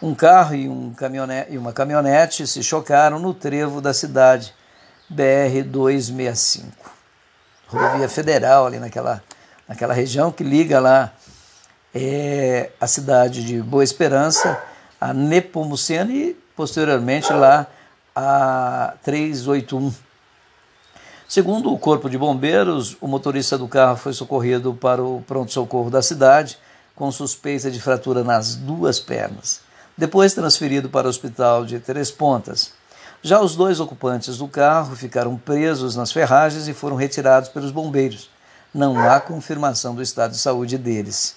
Um 0.00 0.14
carro 0.14 0.54
e, 0.54 0.68
um 0.68 0.94
caminhonete, 0.94 1.52
e 1.52 1.58
uma 1.58 1.72
caminhonete 1.72 2.46
se 2.46 2.62
chocaram 2.62 3.18
no 3.18 3.34
trevo 3.34 3.80
da 3.80 3.92
cidade, 3.92 4.54
BR-265. 5.12 6.64
Rodovia 7.68 8.08
Federal, 8.08 8.66
ali 8.66 8.78
naquela, 8.78 9.22
naquela 9.68 9.92
região 9.92 10.30
que 10.30 10.44
liga 10.44 10.78
lá 10.78 11.12
é, 11.94 12.70
a 12.80 12.86
cidade 12.86 13.44
de 13.44 13.60
Boa 13.60 13.82
Esperança, 13.82 14.62
a 15.00 15.12
Nepomuceno 15.12 16.10
e 16.10 16.34
posteriormente 16.54 17.32
lá 17.32 17.66
a 18.14 18.94
381. 19.02 19.92
Segundo 21.28 21.72
o 21.72 21.78
Corpo 21.78 22.08
de 22.08 22.16
Bombeiros, 22.16 22.96
o 23.00 23.08
motorista 23.08 23.58
do 23.58 23.66
carro 23.66 23.96
foi 23.96 24.12
socorrido 24.12 24.74
para 24.74 25.02
o 25.02 25.22
pronto-socorro 25.26 25.90
da 25.90 26.00
cidade 26.00 26.58
com 26.94 27.10
suspeita 27.10 27.70
de 27.70 27.80
fratura 27.80 28.22
nas 28.22 28.54
duas 28.54 29.00
pernas, 29.00 29.60
depois 29.98 30.32
transferido 30.32 30.88
para 30.88 31.06
o 31.06 31.10
hospital 31.10 31.66
de 31.66 31.80
Três 31.80 32.10
Pontas. 32.10 32.72
Já 33.26 33.40
os 33.40 33.56
dois 33.56 33.80
ocupantes 33.80 34.38
do 34.38 34.46
carro 34.46 34.94
ficaram 34.94 35.36
presos 35.36 35.96
nas 35.96 36.12
ferragens 36.12 36.68
e 36.68 36.72
foram 36.72 36.94
retirados 36.94 37.48
pelos 37.48 37.72
bombeiros. 37.72 38.30
Não 38.72 38.96
há 38.96 39.18
confirmação 39.18 39.96
do 39.96 40.00
estado 40.00 40.30
de 40.30 40.38
saúde 40.38 40.78
deles. 40.78 41.34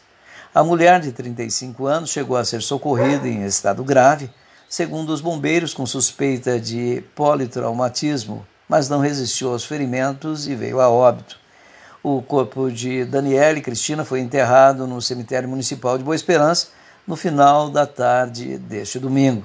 A 0.53 0.63
mulher 0.63 1.00
de 1.00 1.12
35 1.12 1.88
anos 1.88 2.12
chegou 2.12 2.38
a 2.38 2.46
ser 2.46 2.62
socorrida 2.62 3.27
em 3.27 3.43
estado 3.43 3.84
grave, 3.84 4.29
segundo 4.69 5.10
os 5.10 5.19
bombeiros, 5.19 5.74
com 5.74 5.84
suspeita 5.84 6.60
de 6.60 7.03
politraumatismo, 7.15 8.46
mas 8.67 8.88
não 8.88 9.00
resistiu 9.00 9.51
aos 9.51 9.65
ferimentos 9.65 10.48
e 10.48 10.53
veio 10.53 10.79
a 10.79 10.88
óbito. 10.91 11.39
O 12.03 12.22
corpo 12.22 12.69
de 12.69 13.03
Daniela 13.03 13.58
e 13.58 13.63
Cristina 13.63 14.05
foi 14.05 14.19
enterrado 14.19 14.86
no 14.86 15.01
cemitério 15.01 15.50
municipal 15.50 15.98
de 15.98 16.03
Boa 16.03 16.15
Esperança 16.15 16.67
no 17.08 17.15
final 17.15 17.67
da 17.67 17.88
tarde 17.88 18.60
deste 18.60 19.00
domingo. 19.00 19.43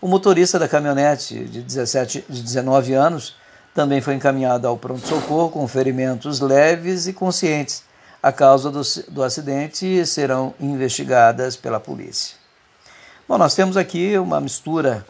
O 0.00 0.06
motorista 0.06 0.60
da 0.60 0.68
caminhonete 0.68 1.44
de, 1.44 1.60
17, 1.60 2.24
de 2.28 2.42
19 2.42 2.94
anos 2.94 3.34
também 3.74 4.00
foi 4.00 4.14
encaminhado 4.14 4.68
ao 4.68 4.78
pronto-socorro 4.78 5.50
com 5.50 5.66
ferimentos 5.66 6.38
leves 6.38 7.08
e 7.08 7.12
conscientes. 7.12 7.82
A 8.22 8.30
causa 8.30 8.70
do, 8.70 8.80
do 9.08 9.24
acidente 9.24 10.06
serão 10.06 10.54
investigadas 10.60 11.56
pela 11.56 11.80
polícia. 11.80 12.36
Bom, 13.28 13.38
nós 13.38 13.56
temos 13.56 13.76
aqui 13.76 14.16
uma 14.16 14.40
mistura 14.40 15.04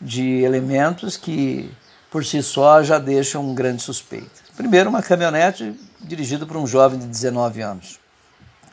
de 0.00 0.42
elementos 0.42 1.16
que 1.16 1.70
por 2.10 2.24
si 2.24 2.42
só 2.42 2.82
já 2.82 2.98
deixam 2.98 3.44
um 3.44 3.54
grande 3.54 3.82
suspeito. 3.82 4.42
Primeiro, 4.56 4.90
uma 4.90 5.02
caminhonete 5.02 5.78
dirigida 6.00 6.44
por 6.44 6.56
um 6.56 6.66
jovem 6.66 6.98
de 6.98 7.06
19 7.06 7.62
anos. 7.62 8.00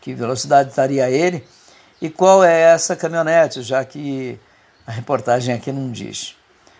Que 0.02 0.16
velocidade 0.16 0.70
estaria 0.70 1.10
ele? 1.12 1.46
E 2.02 2.10
qual 2.10 2.44
é 2.44 2.60
essa 2.60 2.96
caminhonete, 2.96 3.62
já 3.62 3.86
que 3.86 4.40
a 4.86 4.92
reportagem 4.92 5.54
aqui 5.54 5.72
não 5.72 5.92
diz. 5.92 6.36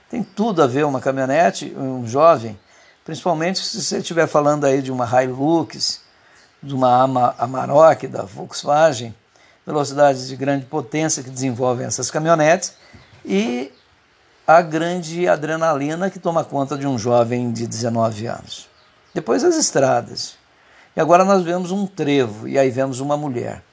Tem 0.10 0.24
tudo 0.24 0.62
a 0.62 0.68
ver 0.68 0.86
uma 0.86 1.00
caminhonete, 1.00 1.74
um 1.76 2.06
jovem, 2.08 2.60
principalmente 3.04 3.60
se 3.60 3.82
você 3.82 3.98
estiver 3.98 4.28
falando 4.28 4.66
aí 4.66 4.82
de 4.82 4.92
uma 4.92 5.06
Hilux, 5.06 6.02
de 6.62 6.74
uma 6.74 7.34
Amarok 7.38 8.08
da 8.08 8.24
Volkswagen, 8.24 9.14
velocidades 9.66 10.28
de 10.28 10.36
grande 10.36 10.66
potência 10.66 11.24
que 11.24 11.30
desenvolvem 11.30 11.86
essas 11.86 12.12
caminhonetes 12.12 12.74
e 13.26 13.72
a 14.46 14.62
grande 14.62 15.28
adrenalina 15.28 16.10
que 16.10 16.20
toma 16.20 16.44
conta 16.44 16.78
de 16.78 16.86
um 16.86 16.98
jovem 16.98 17.52
de 17.52 17.66
19 17.66 18.28
anos. 18.28 18.70
Depois 19.14 19.44
as 19.44 19.56
estradas. 19.56 20.36
E 20.96 21.02
agora 21.02 21.24
nós 21.24 21.44
vemos 21.44 21.72
um 21.72 21.88
trevo 21.88 22.48
e 22.48 22.60
aí 22.60 22.70
vemos 22.70 23.00
uma 23.00 23.18
mulher. 23.18 23.64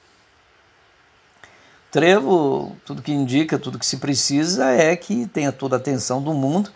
Trevo, 1.91 2.75
tudo 2.85 3.01
que 3.01 3.11
indica, 3.11 3.59
tudo 3.59 3.77
que 3.77 3.85
se 3.85 3.97
precisa 3.97 4.71
é 4.71 4.95
que 4.95 5.27
tenha 5.27 5.51
toda 5.51 5.75
a 5.75 5.79
atenção 5.79 6.21
do 6.21 6.33
mundo 6.33 6.71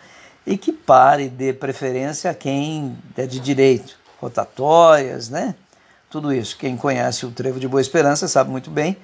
e 0.46 0.58
que 0.58 0.72
pare, 0.72 1.28
dê 1.28 1.52
preferência 1.52 2.30
a 2.30 2.34
quem 2.34 2.96
é 3.16 3.26
de 3.26 3.40
direito, 3.40 3.96
rotatórias, 4.20 5.28
né? 5.30 5.54
tudo 6.16 6.32
isso. 6.32 6.56
Quem 6.56 6.76
conhece 6.76 7.26
o 7.26 7.30
Trevo 7.30 7.60
de 7.60 7.68
Boa 7.68 7.80
Esperança 7.80 8.28
sabe 8.28 8.50
muito 8.50 8.70
bem 8.70 8.96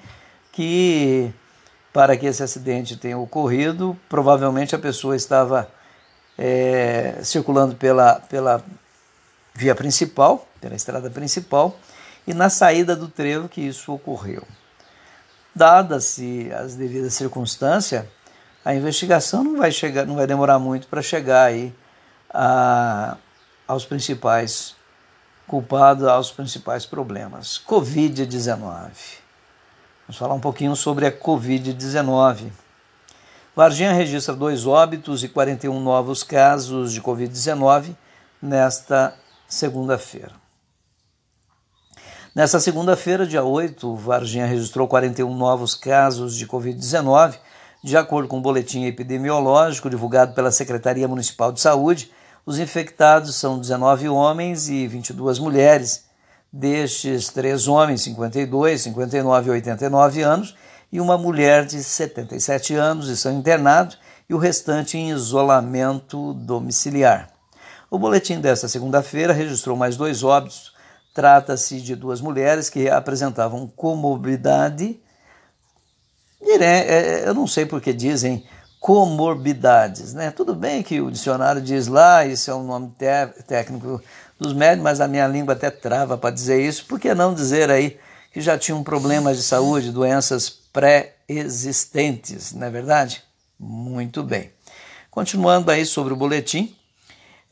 que 0.50 1.32
para 1.92 2.16
que 2.16 2.26
esse 2.26 2.42
acidente 2.42 2.96
tenha 2.96 3.18
ocorrido, 3.18 3.96
provavelmente 4.08 4.74
a 4.74 4.78
pessoa 4.78 5.14
estava 5.14 5.68
é, 6.38 7.18
circulando 7.22 7.74
pela, 7.74 8.14
pela 8.14 8.64
via 9.54 9.74
principal, 9.74 10.48
pela 10.58 10.74
estrada 10.74 11.10
principal, 11.10 11.76
e 12.26 12.32
na 12.32 12.48
saída 12.48 12.96
do 12.96 13.08
trevo 13.08 13.48
que 13.48 13.60
isso 13.60 13.92
ocorreu. 13.92 14.42
Dadas-se 15.54 16.50
as 16.52 16.74
devidas 16.74 17.14
circunstâncias, 17.14 18.06
a 18.64 18.74
investigação 18.74 19.44
não 19.44 19.58
vai 19.58 19.70
chegar, 19.70 20.06
não 20.06 20.16
vai 20.16 20.26
demorar 20.26 20.58
muito 20.58 20.86
para 20.86 21.02
chegar 21.02 21.44
aí 21.44 21.74
a, 22.32 23.16
aos 23.66 23.84
principais 23.84 24.74
culpado 25.46 26.08
aos 26.08 26.30
principais 26.30 26.86
problemas. 26.86 27.60
Covid-19. 27.68 28.90
Vamos 30.06 30.18
falar 30.18 30.34
um 30.34 30.40
pouquinho 30.40 30.74
sobre 30.74 31.06
a 31.06 31.12
Covid-19. 31.12 32.50
Varginha 33.54 33.92
registra 33.92 34.34
dois 34.34 34.66
óbitos 34.66 35.22
e 35.22 35.28
41 35.28 35.78
novos 35.78 36.22
casos 36.22 36.92
de 36.92 37.02
Covid-19 37.02 37.94
nesta 38.40 39.14
segunda-feira. 39.46 40.41
Nesta 42.34 42.58
segunda-feira, 42.58 43.26
dia 43.26 43.44
8, 43.44 43.94
Varginha 43.94 44.46
registrou 44.46 44.88
41 44.88 45.36
novos 45.36 45.74
casos 45.74 46.34
de 46.34 46.46
Covid-19, 46.46 47.34
de 47.84 47.94
acordo 47.94 48.26
com 48.26 48.38
o 48.38 48.40
boletim 48.40 48.86
epidemiológico 48.86 49.90
divulgado 49.90 50.32
pela 50.32 50.50
Secretaria 50.50 51.06
Municipal 51.06 51.52
de 51.52 51.60
Saúde. 51.60 52.10
Os 52.46 52.58
infectados 52.58 53.34
são 53.34 53.58
19 53.58 54.08
homens 54.08 54.70
e 54.70 54.86
22 54.86 55.38
mulheres. 55.38 56.06
Destes, 56.50 57.28
três 57.28 57.68
homens, 57.68 58.00
52, 58.00 58.80
59 58.80 59.48
e 59.48 59.52
89 59.52 60.22
anos, 60.22 60.56
e 60.90 61.02
uma 61.02 61.18
mulher 61.18 61.66
de 61.66 61.84
77 61.84 62.74
anos 62.74 63.10
estão 63.10 63.32
internados 63.32 63.98
e 64.26 64.32
o 64.32 64.38
restante 64.38 64.96
em 64.96 65.10
isolamento 65.10 66.32
domiciliar. 66.32 67.28
O 67.90 67.98
boletim 67.98 68.40
desta 68.40 68.68
segunda-feira 68.68 69.34
registrou 69.34 69.76
mais 69.76 69.98
dois 69.98 70.24
óbitos 70.24 70.71
Trata-se 71.14 71.80
de 71.80 71.94
duas 71.94 72.20
mulheres 72.20 72.70
que 72.70 72.88
apresentavam 72.88 73.66
comorbidade. 73.66 74.98
É, 76.40 76.64
é, 76.64 77.28
eu 77.28 77.34
não 77.34 77.46
sei 77.46 77.66
porque 77.66 77.92
dizem 77.92 78.44
comorbidades, 78.80 80.12
né? 80.12 80.30
Tudo 80.30 80.54
bem 80.54 80.82
que 80.82 81.00
o 81.00 81.10
dicionário 81.10 81.62
diz 81.62 81.86
lá, 81.86 82.26
isso 82.26 82.50
é 82.50 82.54
um 82.54 82.64
nome 82.64 82.92
técnico 83.46 84.02
dos 84.38 84.52
médicos, 84.52 84.82
mas 84.82 85.00
a 85.00 85.06
minha 85.06 85.26
língua 85.28 85.54
até 85.54 85.70
trava 85.70 86.18
para 86.18 86.34
dizer 86.34 86.60
isso. 86.60 86.84
Por 86.86 86.98
que 86.98 87.14
não 87.14 87.32
dizer 87.32 87.70
aí 87.70 87.98
que 88.32 88.40
já 88.40 88.58
tinham 88.58 88.82
problemas 88.82 89.36
de 89.36 89.44
saúde, 89.44 89.92
doenças 89.92 90.50
pré-existentes, 90.50 92.52
não 92.52 92.66
é 92.66 92.70
verdade? 92.70 93.22
Muito 93.58 94.22
bem. 94.22 94.50
Continuando 95.10 95.70
aí 95.70 95.86
sobre 95.86 96.12
o 96.12 96.16
boletim, 96.16 96.74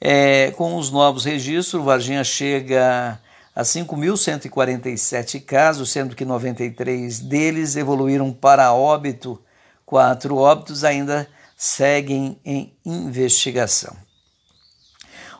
é, 0.00 0.50
com 0.52 0.76
os 0.76 0.90
novos 0.90 1.24
registros, 1.24 1.84
Varginha 1.84 2.24
chega 2.24 3.20
a 3.60 3.62
5.147 3.62 5.44
casos, 5.44 5.90
sendo 5.90 6.16
que 6.16 6.24
93 6.24 7.20
deles 7.20 7.76
evoluíram 7.76 8.32
para 8.32 8.72
óbito. 8.72 9.38
Quatro 9.84 10.38
óbitos 10.38 10.82
ainda 10.82 11.28
seguem 11.54 12.40
em 12.42 12.72
investigação. 12.86 13.94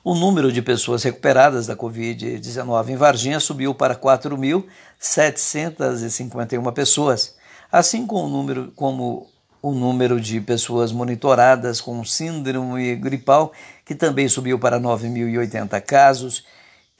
O 0.05 0.15
número 0.15 0.53
de 0.53 0.61
pessoas 0.61 1.03
recuperadas 1.03 1.67
da 1.67 1.75
Covid-19 1.75 2.91
em 2.91 2.97
Varginha 2.97 3.41
subiu 3.41 3.75
para 3.75 3.97
4.751 3.97 6.73
pessoas, 6.75 7.37
assim 7.73 8.07
como 8.07 8.27
o 8.27 8.29
número, 8.29 8.71
como 8.77 9.31
o 9.63 9.73
número 9.73 10.21
de 10.21 10.43
pessoas 10.43 10.93
monitoradas 10.93 11.81
com 11.81 12.05
síndrome 12.05 12.97
gripal, 12.97 13.51
que 13.83 13.95
também 13.95 14.29
subiu 14.29 14.59
para 14.59 14.79
9.080 14.79 15.81
casos, 15.81 16.45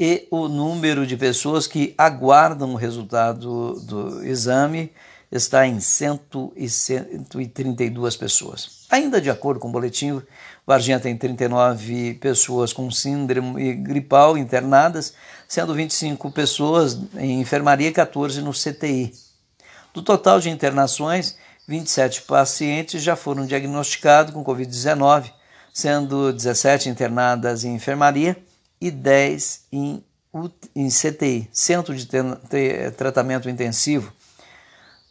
e 0.01 0.27
o 0.31 0.49
número 0.49 1.07
de 1.07 1.15
pessoas 1.15 1.67
que 1.67 1.95
aguardam 1.99 2.73
o 2.73 2.77
resultado 2.77 3.79
do 3.81 4.25
exame 4.25 4.91
está 5.31 5.67
em 5.67 5.79
132 5.79 8.17
pessoas. 8.17 8.87
Ainda 8.89 9.21
de 9.21 9.29
acordo 9.29 9.61
com 9.61 9.69
o 9.69 9.73
boletim, 9.73 10.23
Varginha 10.67 10.99
tem 10.99 11.19
39 11.19 12.15
pessoas 12.15 12.73
com 12.73 12.91
síndrome 12.91 13.75
gripal 13.75 14.39
internadas, 14.39 15.13
sendo 15.47 15.75
25 15.75 16.31
pessoas 16.31 16.99
em 17.19 17.39
enfermaria 17.39 17.89
e 17.89 17.93
14 17.93 18.41
no 18.41 18.53
CTI. 18.53 19.13
Do 19.93 20.01
total 20.01 20.41
de 20.41 20.49
internações, 20.49 21.37
27 21.69 22.23
pacientes 22.23 23.03
já 23.03 23.17
foram 23.17 23.45
diagnosticados 23.45 24.33
com 24.33 24.43
Covid-19, 24.43 25.31
sendo 25.75 26.33
17 26.33 26.89
internadas 26.89 27.65
em 27.65 27.75
enfermaria 27.75 28.35
e 28.81 28.91
10 28.91 29.67
em, 29.73 30.05
em 30.75 30.89
CTI, 30.89 31.49
Centro 31.53 31.95
de 31.95 32.07
Tratamento 32.97 33.49
Intensivo. 33.49 34.13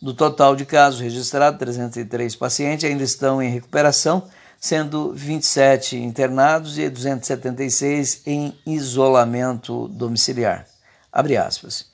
Do 0.01 0.13
total 0.13 0.55
de 0.55 0.65
casos 0.65 1.01
registrados, 1.01 1.59
303 1.59 2.35
pacientes 2.35 2.89
ainda 2.89 3.03
estão 3.03 3.41
em 3.41 3.49
recuperação, 3.49 4.23
sendo 4.57 5.13
27 5.13 5.97
internados 5.97 6.77
e 6.77 6.89
276 6.89 8.21
em 8.25 8.57
isolamento 8.65 9.89
domiciliar. 9.89 10.65
Abre 11.11 11.35
aspas. 11.35 11.89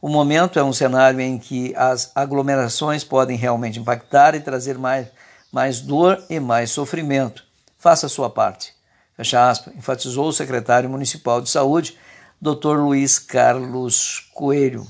O 0.00 0.08
momento 0.08 0.58
é 0.58 0.64
um 0.64 0.72
cenário 0.72 1.20
em 1.20 1.38
que 1.38 1.74
as 1.76 2.10
aglomerações 2.14 3.04
podem 3.04 3.36
realmente 3.36 3.78
impactar 3.78 4.34
e 4.34 4.40
trazer 4.40 4.78
mais, 4.78 5.08
mais 5.52 5.82
dor 5.82 6.22
e 6.30 6.40
mais 6.40 6.70
sofrimento. 6.70 7.44
Faça 7.78 8.06
a 8.06 8.08
sua 8.08 8.30
parte. 8.30 8.79
Fecha 9.20 9.50
aspas, 9.50 9.76
enfatizou 9.76 10.28
o 10.28 10.32
secretário 10.32 10.88
municipal 10.88 11.42
de 11.42 11.50
saúde, 11.50 11.94
Dr. 12.40 12.78
Luiz 12.78 13.18
Carlos 13.18 14.30
Coelho. 14.32 14.86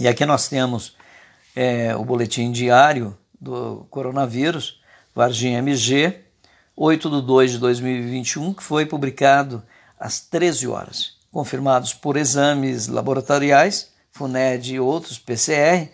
E 0.00 0.08
aqui 0.08 0.24
nós 0.24 0.48
temos 0.48 0.96
é, 1.54 1.94
o 1.94 2.02
boletim 2.02 2.50
diário 2.50 3.14
do 3.38 3.86
coronavírus, 3.90 4.80
Varginha 5.14 5.58
MG, 5.58 6.18
8 6.74 7.10
de 7.10 7.26
2 7.26 7.50
de 7.50 7.58
2021, 7.58 8.54
que 8.54 8.62
foi 8.62 8.86
publicado 8.86 9.62
às 10.00 10.20
13 10.20 10.66
horas. 10.68 11.12
Confirmados 11.30 11.92
por 11.92 12.16
exames 12.16 12.88
laboratoriais, 12.88 13.92
FUNED 14.12 14.76
e 14.76 14.80
outros, 14.80 15.18
PCR, 15.18 15.90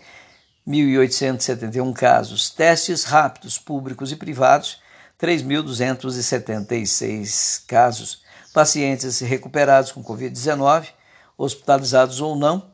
1.871 0.64 1.92
casos. 1.92 2.50
Testes 2.50 3.02
rápidos, 3.02 3.59
públicos 3.59 4.12
e 4.12 4.16
privados, 4.16 4.84
3.276 5.20 7.64
casos. 7.66 8.22
Pacientes 8.53 9.20
recuperados 9.20 9.92
com 9.92 10.03
Covid-19, 10.03 10.88
hospitalizados 11.37 12.20
ou 12.20 12.35
não, 12.37 12.72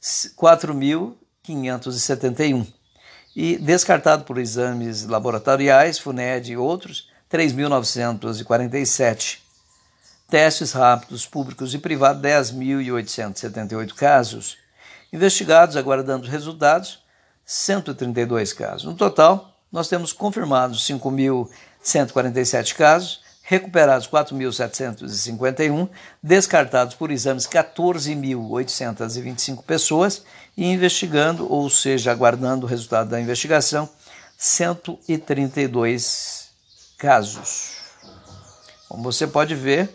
4.571. 0.00 2.66
E 3.34 3.56
descartado 3.56 4.24
por 4.24 4.36
exames 4.38 5.06
laboratoriais, 5.06 5.98
FUNED 5.98 6.52
e 6.52 6.56
outros, 6.56 7.08
3.947. 7.30 9.38
Testes 10.28 10.72
rápidos, 10.72 11.24
públicos 11.24 11.72
e 11.74 11.78
privados, 11.78 12.20
10.878 12.22 13.94
casos. 13.94 14.58
Investigados, 15.10 15.76
aguardando 15.76 16.28
resultados, 16.28 17.02
132 17.44 18.52
casos. 18.52 18.84
No 18.84 18.94
total, 18.94 19.58
nós 19.70 19.88
temos 19.88 20.12
confirmados 20.12 20.86
5.000 20.86 21.48
147 21.82 22.74
casos, 22.74 23.20
recuperados 23.42 24.08
4.751, 24.08 25.88
descartados 26.22 26.94
por 26.94 27.10
exames 27.10 27.46
14.825 27.46 29.62
pessoas 29.64 30.22
e 30.56 30.64
investigando, 30.64 31.52
ou 31.52 31.68
seja, 31.68 32.12
aguardando 32.12 32.64
o 32.66 32.68
resultado 32.68 33.10
da 33.10 33.20
investigação, 33.20 33.90
132 34.38 36.48
casos. 36.96 37.82
Como 38.88 39.02
você 39.02 39.26
pode 39.26 39.54
ver, 39.54 39.90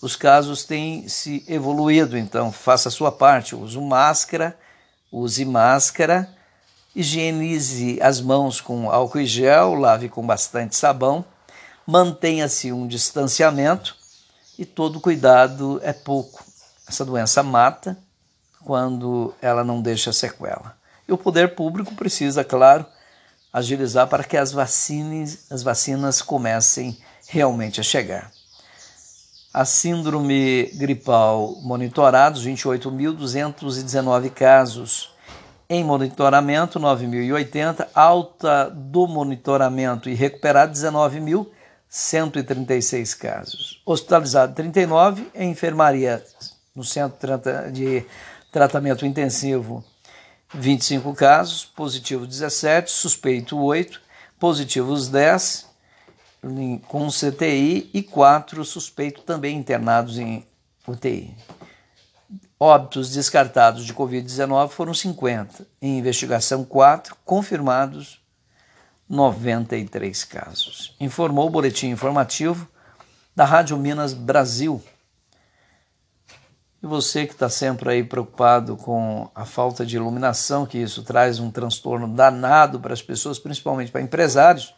os 0.00 0.16
casos 0.16 0.64
têm 0.64 1.08
se 1.08 1.44
evoluído, 1.48 2.16
então 2.16 2.52
faça 2.52 2.88
a 2.88 2.92
sua 2.92 3.12
parte, 3.12 3.54
use 3.54 3.78
máscara, 3.78 4.58
use 5.10 5.44
máscara 5.44 6.35
higienize 6.96 7.98
as 8.00 8.22
mãos 8.22 8.58
com 8.58 8.90
álcool 8.90 9.20
e 9.20 9.26
gel, 9.26 9.74
lave 9.74 10.08
com 10.08 10.26
bastante 10.26 10.74
sabão, 10.74 11.22
mantenha-se 11.86 12.72
um 12.72 12.86
distanciamento 12.86 13.94
e 14.58 14.64
todo 14.64 14.98
cuidado 14.98 15.78
é 15.82 15.92
pouco. 15.92 16.42
Essa 16.88 17.04
doença 17.04 17.42
mata 17.42 17.98
quando 18.64 19.34
ela 19.42 19.62
não 19.62 19.82
deixa 19.82 20.10
sequela. 20.10 20.74
E 21.06 21.12
o 21.12 21.18
poder 21.18 21.54
público 21.54 21.94
precisa, 21.94 22.42
claro, 22.42 22.86
agilizar 23.52 24.08
para 24.08 24.24
que 24.24 24.38
as 24.38 24.50
vacinas, 24.50 25.46
as 25.50 25.62
vacinas 25.62 26.22
comecem 26.22 26.96
realmente 27.28 27.78
a 27.78 27.84
chegar. 27.84 28.32
A 29.52 29.66
síndrome 29.66 30.70
gripal 30.74 31.56
monitorados, 31.60 32.46
28.219 32.46 34.30
casos 34.30 35.14
em 35.68 35.84
monitoramento, 35.84 36.80
9.080. 36.80 37.88
Alta 37.94 38.70
do 38.70 39.06
monitoramento 39.06 40.08
e 40.08 40.14
recuperado, 40.14 40.72
19.136 40.72 43.18
casos. 43.18 43.82
Hospitalizado, 43.84 44.54
39. 44.54 45.28
Em 45.34 45.50
enfermaria, 45.50 46.24
no 46.74 46.82
centro 46.84 47.38
de 47.72 48.06
tratamento 48.52 49.04
intensivo, 49.04 49.84
25 50.54 51.12
casos. 51.14 51.64
Positivo, 51.64 52.26
17. 52.26 52.90
Suspeito, 52.90 53.58
8. 53.58 54.00
Positivos, 54.38 55.08
10. 55.08 55.66
Com 56.86 57.08
CTI 57.08 57.90
e 57.92 58.04
4 58.04 58.64
suspeitos 58.64 59.24
também 59.24 59.56
internados 59.56 60.16
em 60.16 60.46
UTI. 60.86 61.34
Óbitos 62.58 63.10
descartados 63.10 63.84
de 63.84 63.92
Covid-19 63.92 64.70
foram 64.70 64.94
50, 64.94 65.66
em 65.80 65.98
investigação 65.98 66.64
4, 66.64 67.14
confirmados 67.22 68.18
93 69.06 70.24
casos. 70.24 70.96
Informou 70.98 71.48
o 71.48 71.50
boletim 71.50 71.88
informativo 71.88 72.66
da 73.34 73.44
Rádio 73.44 73.76
Minas 73.76 74.14
Brasil. 74.14 74.82
E 76.82 76.86
você 76.86 77.26
que 77.26 77.34
está 77.34 77.50
sempre 77.50 77.90
aí 77.90 78.02
preocupado 78.02 78.74
com 78.78 79.28
a 79.34 79.44
falta 79.44 79.84
de 79.84 79.96
iluminação, 79.96 80.64
que 80.64 80.78
isso 80.78 81.02
traz 81.02 81.38
um 81.38 81.50
transtorno 81.50 82.08
danado 82.08 82.80
para 82.80 82.94
as 82.94 83.02
pessoas, 83.02 83.38
principalmente 83.38 83.92
para 83.92 84.00
empresários, 84.00 84.74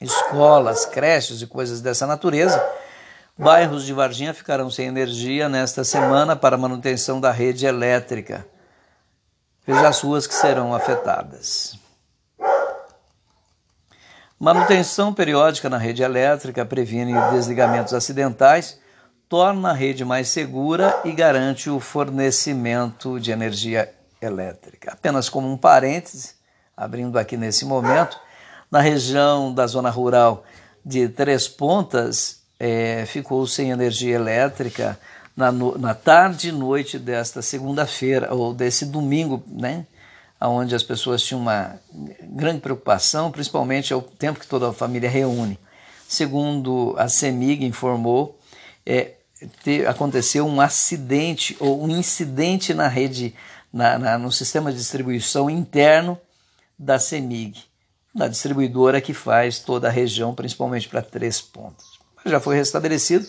escolas, 0.00 0.86
creches 0.86 1.42
e 1.42 1.46
coisas 1.46 1.82
dessa 1.82 2.06
natureza, 2.06 2.58
bairros 3.40 3.86
de 3.86 3.94
Varginha 3.94 4.34
ficarão 4.34 4.70
sem 4.70 4.86
energia 4.86 5.48
nesta 5.48 5.82
semana 5.82 6.36
para 6.36 6.58
manutenção 6.58 7.18
da 7.18 7.30
rede 7.30 7.64
elétrica. 7.64 8.46
Veja 9.66 9.88
as 9.88 10.00
ruas 10.02 10.26
que 10.26 10.34
serão 10.34 10.74
afetadas. 10.74 11.78
Manutenção 14.38 15.14
periódica 15.14 15.70
na 15.70 15.78
rede 15.78 16.02
elétrica 16.02 16.66
previne 16.66 17.14
desligamentos 17.30 17.94
acidentais, 17.94 18.78
torna 19.26 19.70
a 19.70 19.74
rede 19.74 20.04
mais 20.04 20.28
segura 20.28 21.00
e 21.02 21.12
garante 21.12 21.70
o 21.70 21.80
fornecimento 21.80 23.18
de 23.18 23.30
energia 23.30 23.90
elétrica. 24.20 24.92
Apenas 24.92 25.30
como 25.30 25.50
um 25.50 25.56
parêntese, 25.56 26.34
abrindo 26.76 27.18
aqui 27.18 27.38
nesse 27.38 27.64
momento, 27.64 28.20
na 28.70 28.80
região 28.80 29.52
da 29.52 29.66
zona 29.66 29.88
rural 29.88 30.44
de 30.84 31.08
Três 31.08 31.48
Pontas, 31.48 32.39
é, 32.60 33.06
ficou 33.06 33.46
sem 33.46 33.70
energia 33.70 34.14
elétrica 34.14 35.00
na, 35.34 35.50
na 35.50 35.94
tarde 35.94 36.50
e 36.50 36.52
noite 36.52 36.98
desta 36.98 37.40
segunda-feira, 37.40 38.34
ou 38.34 38.52
desse 38.52 38.84
domingo, 38.84 39.42
né? 39.46 39.86
onde 40.38 40.74
as 40.74 40.82
pessoas 40.82 41.22
tinham 41.22 41.40
uma 41.40 41.78
grande 42.22 42.60
preocupação, 42.60 43.30
principalmente 43.30 43.92
ao 43.92 44.02
tempo 44.02 44.40
que 44.40 44.46
toda 44.46 44.68
a 44.68 44.72
família 44.72 45.08
reúne. 45.08 45.58
Segundo 46.06 46.94
a 46.98 47.08
CEMIG 47.08 47.64
informou, 47.64 48.38
é, 48.84 49.12
te, 49.62 49.86
aconteceu 49.86 50.46
um 50.46 50.60
acidente 50.60 51.56
ou 51.60 51.82
um 51.84 51.88
incidente 51.88 52.74
na 52.74 52.88
rede, 52.88 53.34
na, 53.72 53.98
na, 53.98 54.18
no 54.18 54.32
sistema 54.32 54.70
de 54.70 54.78
distribuição 54.78 55.48
interno 55.48 56.18
da 56.78 56.98
CEMIG, 56.98 57.62
da 58.14 58.28
distribuidora 58.28 59.00
que 59.00 59.14
faz 59.14 59.58
toda 59.58 59.88
a 59.88 59.90
região, 59.90 60.34
principalmente 60.34 60.88
para 60.88 61.02
três 61.02 61.40
pontos. 61.40 61.89
Já 62.24 62.40
foi 62.40 62.56
restabelecido 62.56 63.26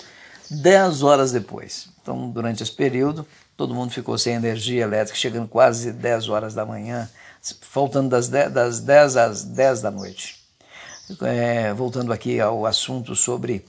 10 0.50 1.04
horas 1.04 1.32
depois. 1.32 1.88
Então, 2.02 2.30
durante 2.30 2.62
esse 2.62 2.72
período, 2.72 3.26
todo 3.56 3.74
mundo 3.74 3.92
ficou 3.92 4.18
sem 4.18 4.34
energia 4.34 4.84
elétrica, 4.84 5.18
chegando 5.18 5.48
quase 5.48 5.92
10 5.92 6.30
horas 6.30 6.54
da 6.54 6.66
manhã, 6.66 7.10
faltando 7.62 8.10
das 8.10 8.28
10, 8.28 8.52
das 8.52 8.80
10 8.82 9.18
às 9.18 9.44
10 9.44 9.82
da 9.82 9.92
noite. 9.92 10.42
É, 11.22 11.74
voltando 11.74 12.12
aqui 12.12 12.40
ao 12.40 12.66
assunto 12.66 13.16
sobre 13.16 13.66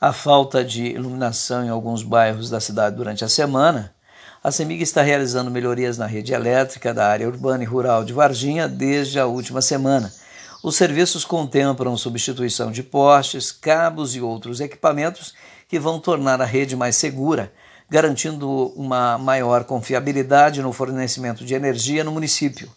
a 0.00 0.12
falta 0.12 0.64
de 0.64 0.86
iluminação 0.86 1.64
em 1.64 1.68
alguns 1.68 2.02
bairros 2.02 2.48
da 2.48 2.60
cidade 2.60 2.96
durante 2.96 3.24
a 3.24 3.28
semana, 3.28 3.94
a 4.42 4.50
CEMIG 4.50 4.82
está 4.82 5.02
realizando 5.02 5.50
melhorias 5.50 5.98
na 5.98 6.06
rede 6.06 6.32
elétrica 6.32 6.94
da 6.94 7.06
área 7.06 7.28
urbana 7.28 7.62
e 7.62 7.66
rural 7.66 8.04
de 8.04 8.14
Varginha 8.14 8.66
desde 8.66 9.20
a 9.20 9.26
última 9.26 9.60
semana. 9.60 10.10
Os 10.62 10.76
serviços 10.76 11.24
contemplam 11.24 11.96
substituição 11.96 12.70
de 12.70 12.82
postes, 12.82 13.50
cabos 13.50 14.14
e 14.14 14.20
outros 14.20 14.60
equipamentos 14.60 15.32
que 15.66 15.78
vão 15.78 15.98
tornar 15.98 16.38
a 16.42 16.44
rede 16.44 16.76
mais 16.76 16.96
segura, 16.96 17.50
garantindo 17.88 18.68
uma 18.76 19.16
maior 19.16 19.64
confiabilidade 19.64 20.60
no 20.60 20.70
fornecimento 20.70 21.46
de 21.46 21.54
energia 21.54 22.04
no 22.04 22.12
município. 22.12 22.70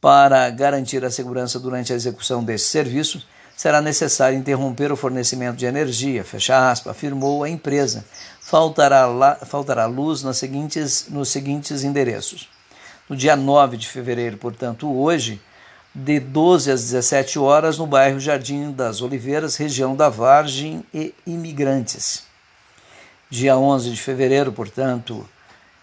Para 0.00 0.48
garantir 0.48 1.04
a 1.04 1.10
segurança 1.10 1.60
durante 1.60 1.92
a 1.92 1.96
execução 1.96 2.42
desse 2.42 2.68
serviço, 2.68 3.22
será 3.54 3.82
necessário 3.82 4.38
interromper 4.38 4.90
o 4.90 4.96
fornecimento 4.96 5.58
de 5.58 5.66
energia, 5.66 6.24
fecha 6.24 6.72
afirmou 6.86 7.44
a 7.44 7.50
empresa. 7.50 8.06
Faltará, 8.40 9.04
la, 9.04 9.34
faltará 9.36 9.84
luz 9.84 10.22
nos 10.22 10.38
seguintes, 10.38 11.08
nos 11.10 11.28
seguintes 11.28 11.84
endereços. 11.84 12.48
No 13.06 13.14
dia 13.14 13.36
9 13.36 13.76
de 13.76 13.86
fevereiro, 13.86 14.38
portanto, 14.38 14.90
hoje, 14.90 15.42
de 15.94 16.20
12 16.20 16.70
às 16.70 16.82
17 16.82 17.38
horas, 17.38 17.78
no 17.78 17.86
bairro 17.86 18.20
Jardim 18.20 18.70
das 18.70 19.02
Oliveiras, 19.02 19.56
região 19.56 19.96
da 19.96 20.08
Vargem 20.08 20.84
e 20.94 21.12
Imigrantes. 21.26 22.24
Dia 23.28 23.56
11 23.56 23.90
de 23.90 24.00
fevereiro, 24.00 24.52
portanto, 24.52 25.28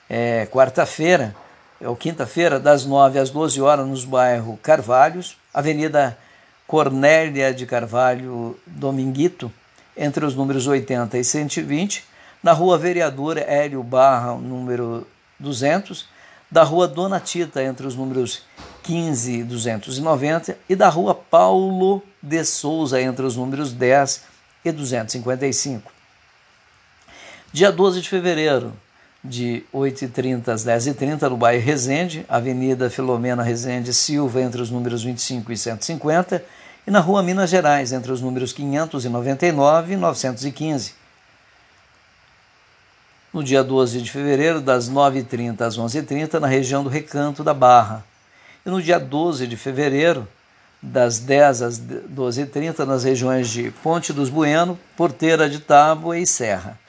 é, 0.09 0.45
quarta-feira, 0.47 1.35
ou 1.81 1.95
quinta-feira, 1.95 2.59
das 2.59 2.85
9 2.85 3.19
às 3.19 3.29
12 3.29 3.61
horas, 3.61 3.87
nos 3.87 4.05
bairros 4.05 4.57
Carvalhos, 4.61 5.37
Avenida 5.53 6.17
Cornélia 6.65 7.53
de 7.53 7.65
Carvalho 7.65 8.57
Dominguito, 8.65 9.51
entre 9.95 10.25
os 10.25 10.35
números 10.35 10.67
80 10.67 11.17
e 11.17 11.23
120, 11.23 12.03
na 12.41 12.53
Rua 12.53 12.77
Vereador 12.77 13.37
Hélio 13.37 13.83
Barra, 13.83 14.35
número 14.35 15.05
200, 15.39 16.07
da 16.49 16.63
Rua 16.63 16.87
Dona 16.87 17.19
Tita, 17.19 17.61
entre 17.63 17.85
os 17.85 17.95
números 17.95 18.43
15 18.87 19.39
e 19.39 19.43
290, 19.43 20.57
e 20.69 20.73
da 20.73 20.87
Rua 20.87 21.13
Paulo 21.13 22.01
de 22.23 22.41
Souza, 22.45 23.01
entre 23.01 23.25
os 23.25 23.35
números 23.35 23.73
10 23.73 24.23
e 24.63 24.71
255. 24.71 25.91
Dia 27.51 27.69
12 27.69 27.99
de 27.99 28.07
fevereiro, 28.07 28.71
de 29.21 29.65
8h30 29.73 30.47
às 30.47 30.63
10h30, 30.63 31.23
no 31.23 31.35
bairro 31.35 31.61
Resende, 31.61 32.25
Avenida 32.29 32.89
Filomena 32.89 33.43
Resende 33.43 33.93
Silva, 33.93 34.41
entre 34.41 34.61
os 34.61 34.71
números 34.71 35.03
25 35.03 35.51
e 35.51 35.57
150, 35.57 36.41
e 36.87 36.89
na 36.89 37.01
Rua 37.01 37.21
Minas 37.21 37.49
Gerais, 37.49 37.91
entre 37.91 38.09
os 38.09 38.21
números 38.21 38.53
599 38.53 39.93
e 39.95 39.97
915. 39.97 40.93
No 43.33 43.43
dia 43.43 43.61
12 43.61 44.01
de 44.01 44.09
fevereiro, 44.09 44.61
das 44.61 44.89
9h30 44.89 45.59
às 45.59 45.77
11h30, 45.77 46.39
na 46.39 46.47
região 46.47 46.85
do 46.85 46.89
Recanto 46.89 47.43
da 47.43 47.53
Barra. 47.53 48.05
E 48.65 48.69
no 48.69 48.81
dia 48.81 48.99
12 48.99 49.47
de 49.47 49.55
fevereiro, 49.55 50.27
das 50.81 51.19
10 51.19 51.61
às 51.61 51.79
12h30, 51.79 52.85
nas 52.85 53.03
regiões 53.03 53.49
de 53.49 53.71
Ponte 53.83 54.13
dos 54.13 54.29
Bueno, 54.29 54.77
Porteira 54.95 55.49
de 55.49 55.59
Tábua 55.59 56.17
e 56.17 56.25
Serra. 56.25 56.79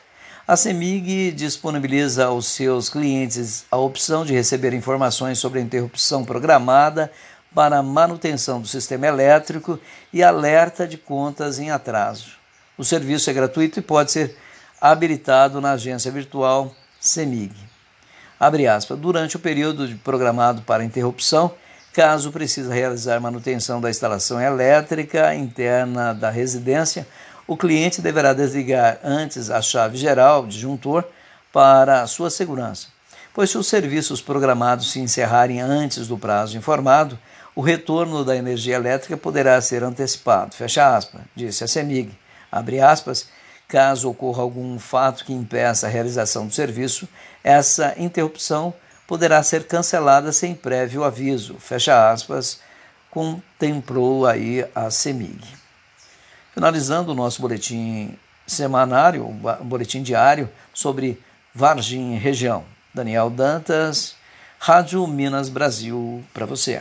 A 0.46 0.56
CEMIG 0.56 1.32
disponibiliza 1.32 2.26
aos 2.26 2.46
seus 2.46 2.88
clientes 2.88 3.66
a 3.70 3.76
opção 3.76 4.24
de 4.24 4.32
receber 4.32 4.72
informações 4.72 5.38
sobre 5.38 5.58
a 5.58 5.62
interrupção 5.62 6.24
programada 6.24 7.12
para 7.54 7.82
manutenção 7.82 8.60
do 8.60 8.66
sistema 8.66 9.06
elétrico 9.06 9.78
e 10.12 10.22
alerta 10.22 10.86
de 10.86 10.96
contas 10.96 11.58
em 11.58 11.70
atraso. 11.70 12.30
O 12.78 12.84
serviço 12.84 13.28
é 13.28 13.32
gratuito 13.32 13.78
e 13.78 13.82
pode 13.82 14.12
ser 14.12 14.36
habilitado 14.80 15.60
na 15.60 15.72
agência 15.72 16.10
virtual 16.10 16.74
CEMIG. 17.00 17.54
Aspas, 18.40 18.98
durante 18.98 19.36
o 19.36 19.40
período 19.40 19.88
programado 20.04 20.62
para 20.62 20.84
interrupção, 20.84 21.52
caso 21.92 22.30
precise 22.30 22.72
realizar 22.72 23.18
manutenção 23.20 23.80
da 23.80 23.90
instalação 23.90 24.40
elétrica 24.40 25.34
interna 25.34 26.12
da 26.12 26.30
residência, 26.30 27.06
o 27.46 27.56
cliente 27.56 28.00
deverá 28.00 28.32
desligar 28.32 29.00
antes 29.02 29.50
a 29.50 29.60
chave 29.60 29.96
geral, 29.96 30.46
disjuntor, 30.46 31.04
para 31.52 32.06
sua 32.06 32.30
segurança. 32.30 32.88
Pois 33.34 33.50
se 33.50 33.58
os 33.58 33.66
serviços 33.66 34.20
programados 34.20 34.92
se 34.92 35.00
encerrarem 35.00 35.60
antes 35.60 36.06
do 36.06 36.18
prazo 36.18 36.56
informado, 36.56 37.18
o 37.56 37.60
retorno 37.60 38.24
da 38.24 38.36
energia 38.36 38.76
elétrica 38.76 39.16
poderá 39.16 39.60
ser 39.60 39.82
antecipado. 39.82 40.54
Fecha 40.54 40.96
aspas, 40.96 41.22
disse 41.34 41.64
a 41.64 41.66
CEMIG. 41.66 42.16
Abre 42.52 42.80
aspas, 42.80 43.28
caso 43.68 44.08
ocorra 44.08 44.42
algum 44.42 44.78
fato 44.78 45.24
que 45.24 45.32
impeça 45.32 45.86
a 45.86 45.90
realização 45.90 46.46
do 46.46 46.54
serviço, 46.54 47.06
essa 47.44 47.94
interrupção 47.98 48.72
poderá 49.06 49.42
ser 49.42 49.66
cancelada 49.66 50.32
sem 50.32 50.54
prévio 50.54 51.04
aviso. 51.04 51.56
Fecha 51.58 52.10
aspas, 52.10 52.60
contemplou 53.10 54.26
aí 54.26 54.66
a 54.74 54.90
CEMIG. 54.90 55.44
Finalizando 56.54 57.12
o 57.12 57.14
nosso 57.14 57.40
boletim 57.40 58.18
semanário, 58.46 59.26
um 59.26 59.64
boletim 59.64 60.02
diário 60.02 60.48
sobre 60.72 61.22
Varginha 61.54 62.18
região. 62.18 62.64
Daniel 62.92 63.30
Dantas, 63.30 64.16
Rádio 64.58 65.06
Minas 65.06 65.48
Brasil, 65.48 66.24
para 66.34 66.46
você. 66.46 66.76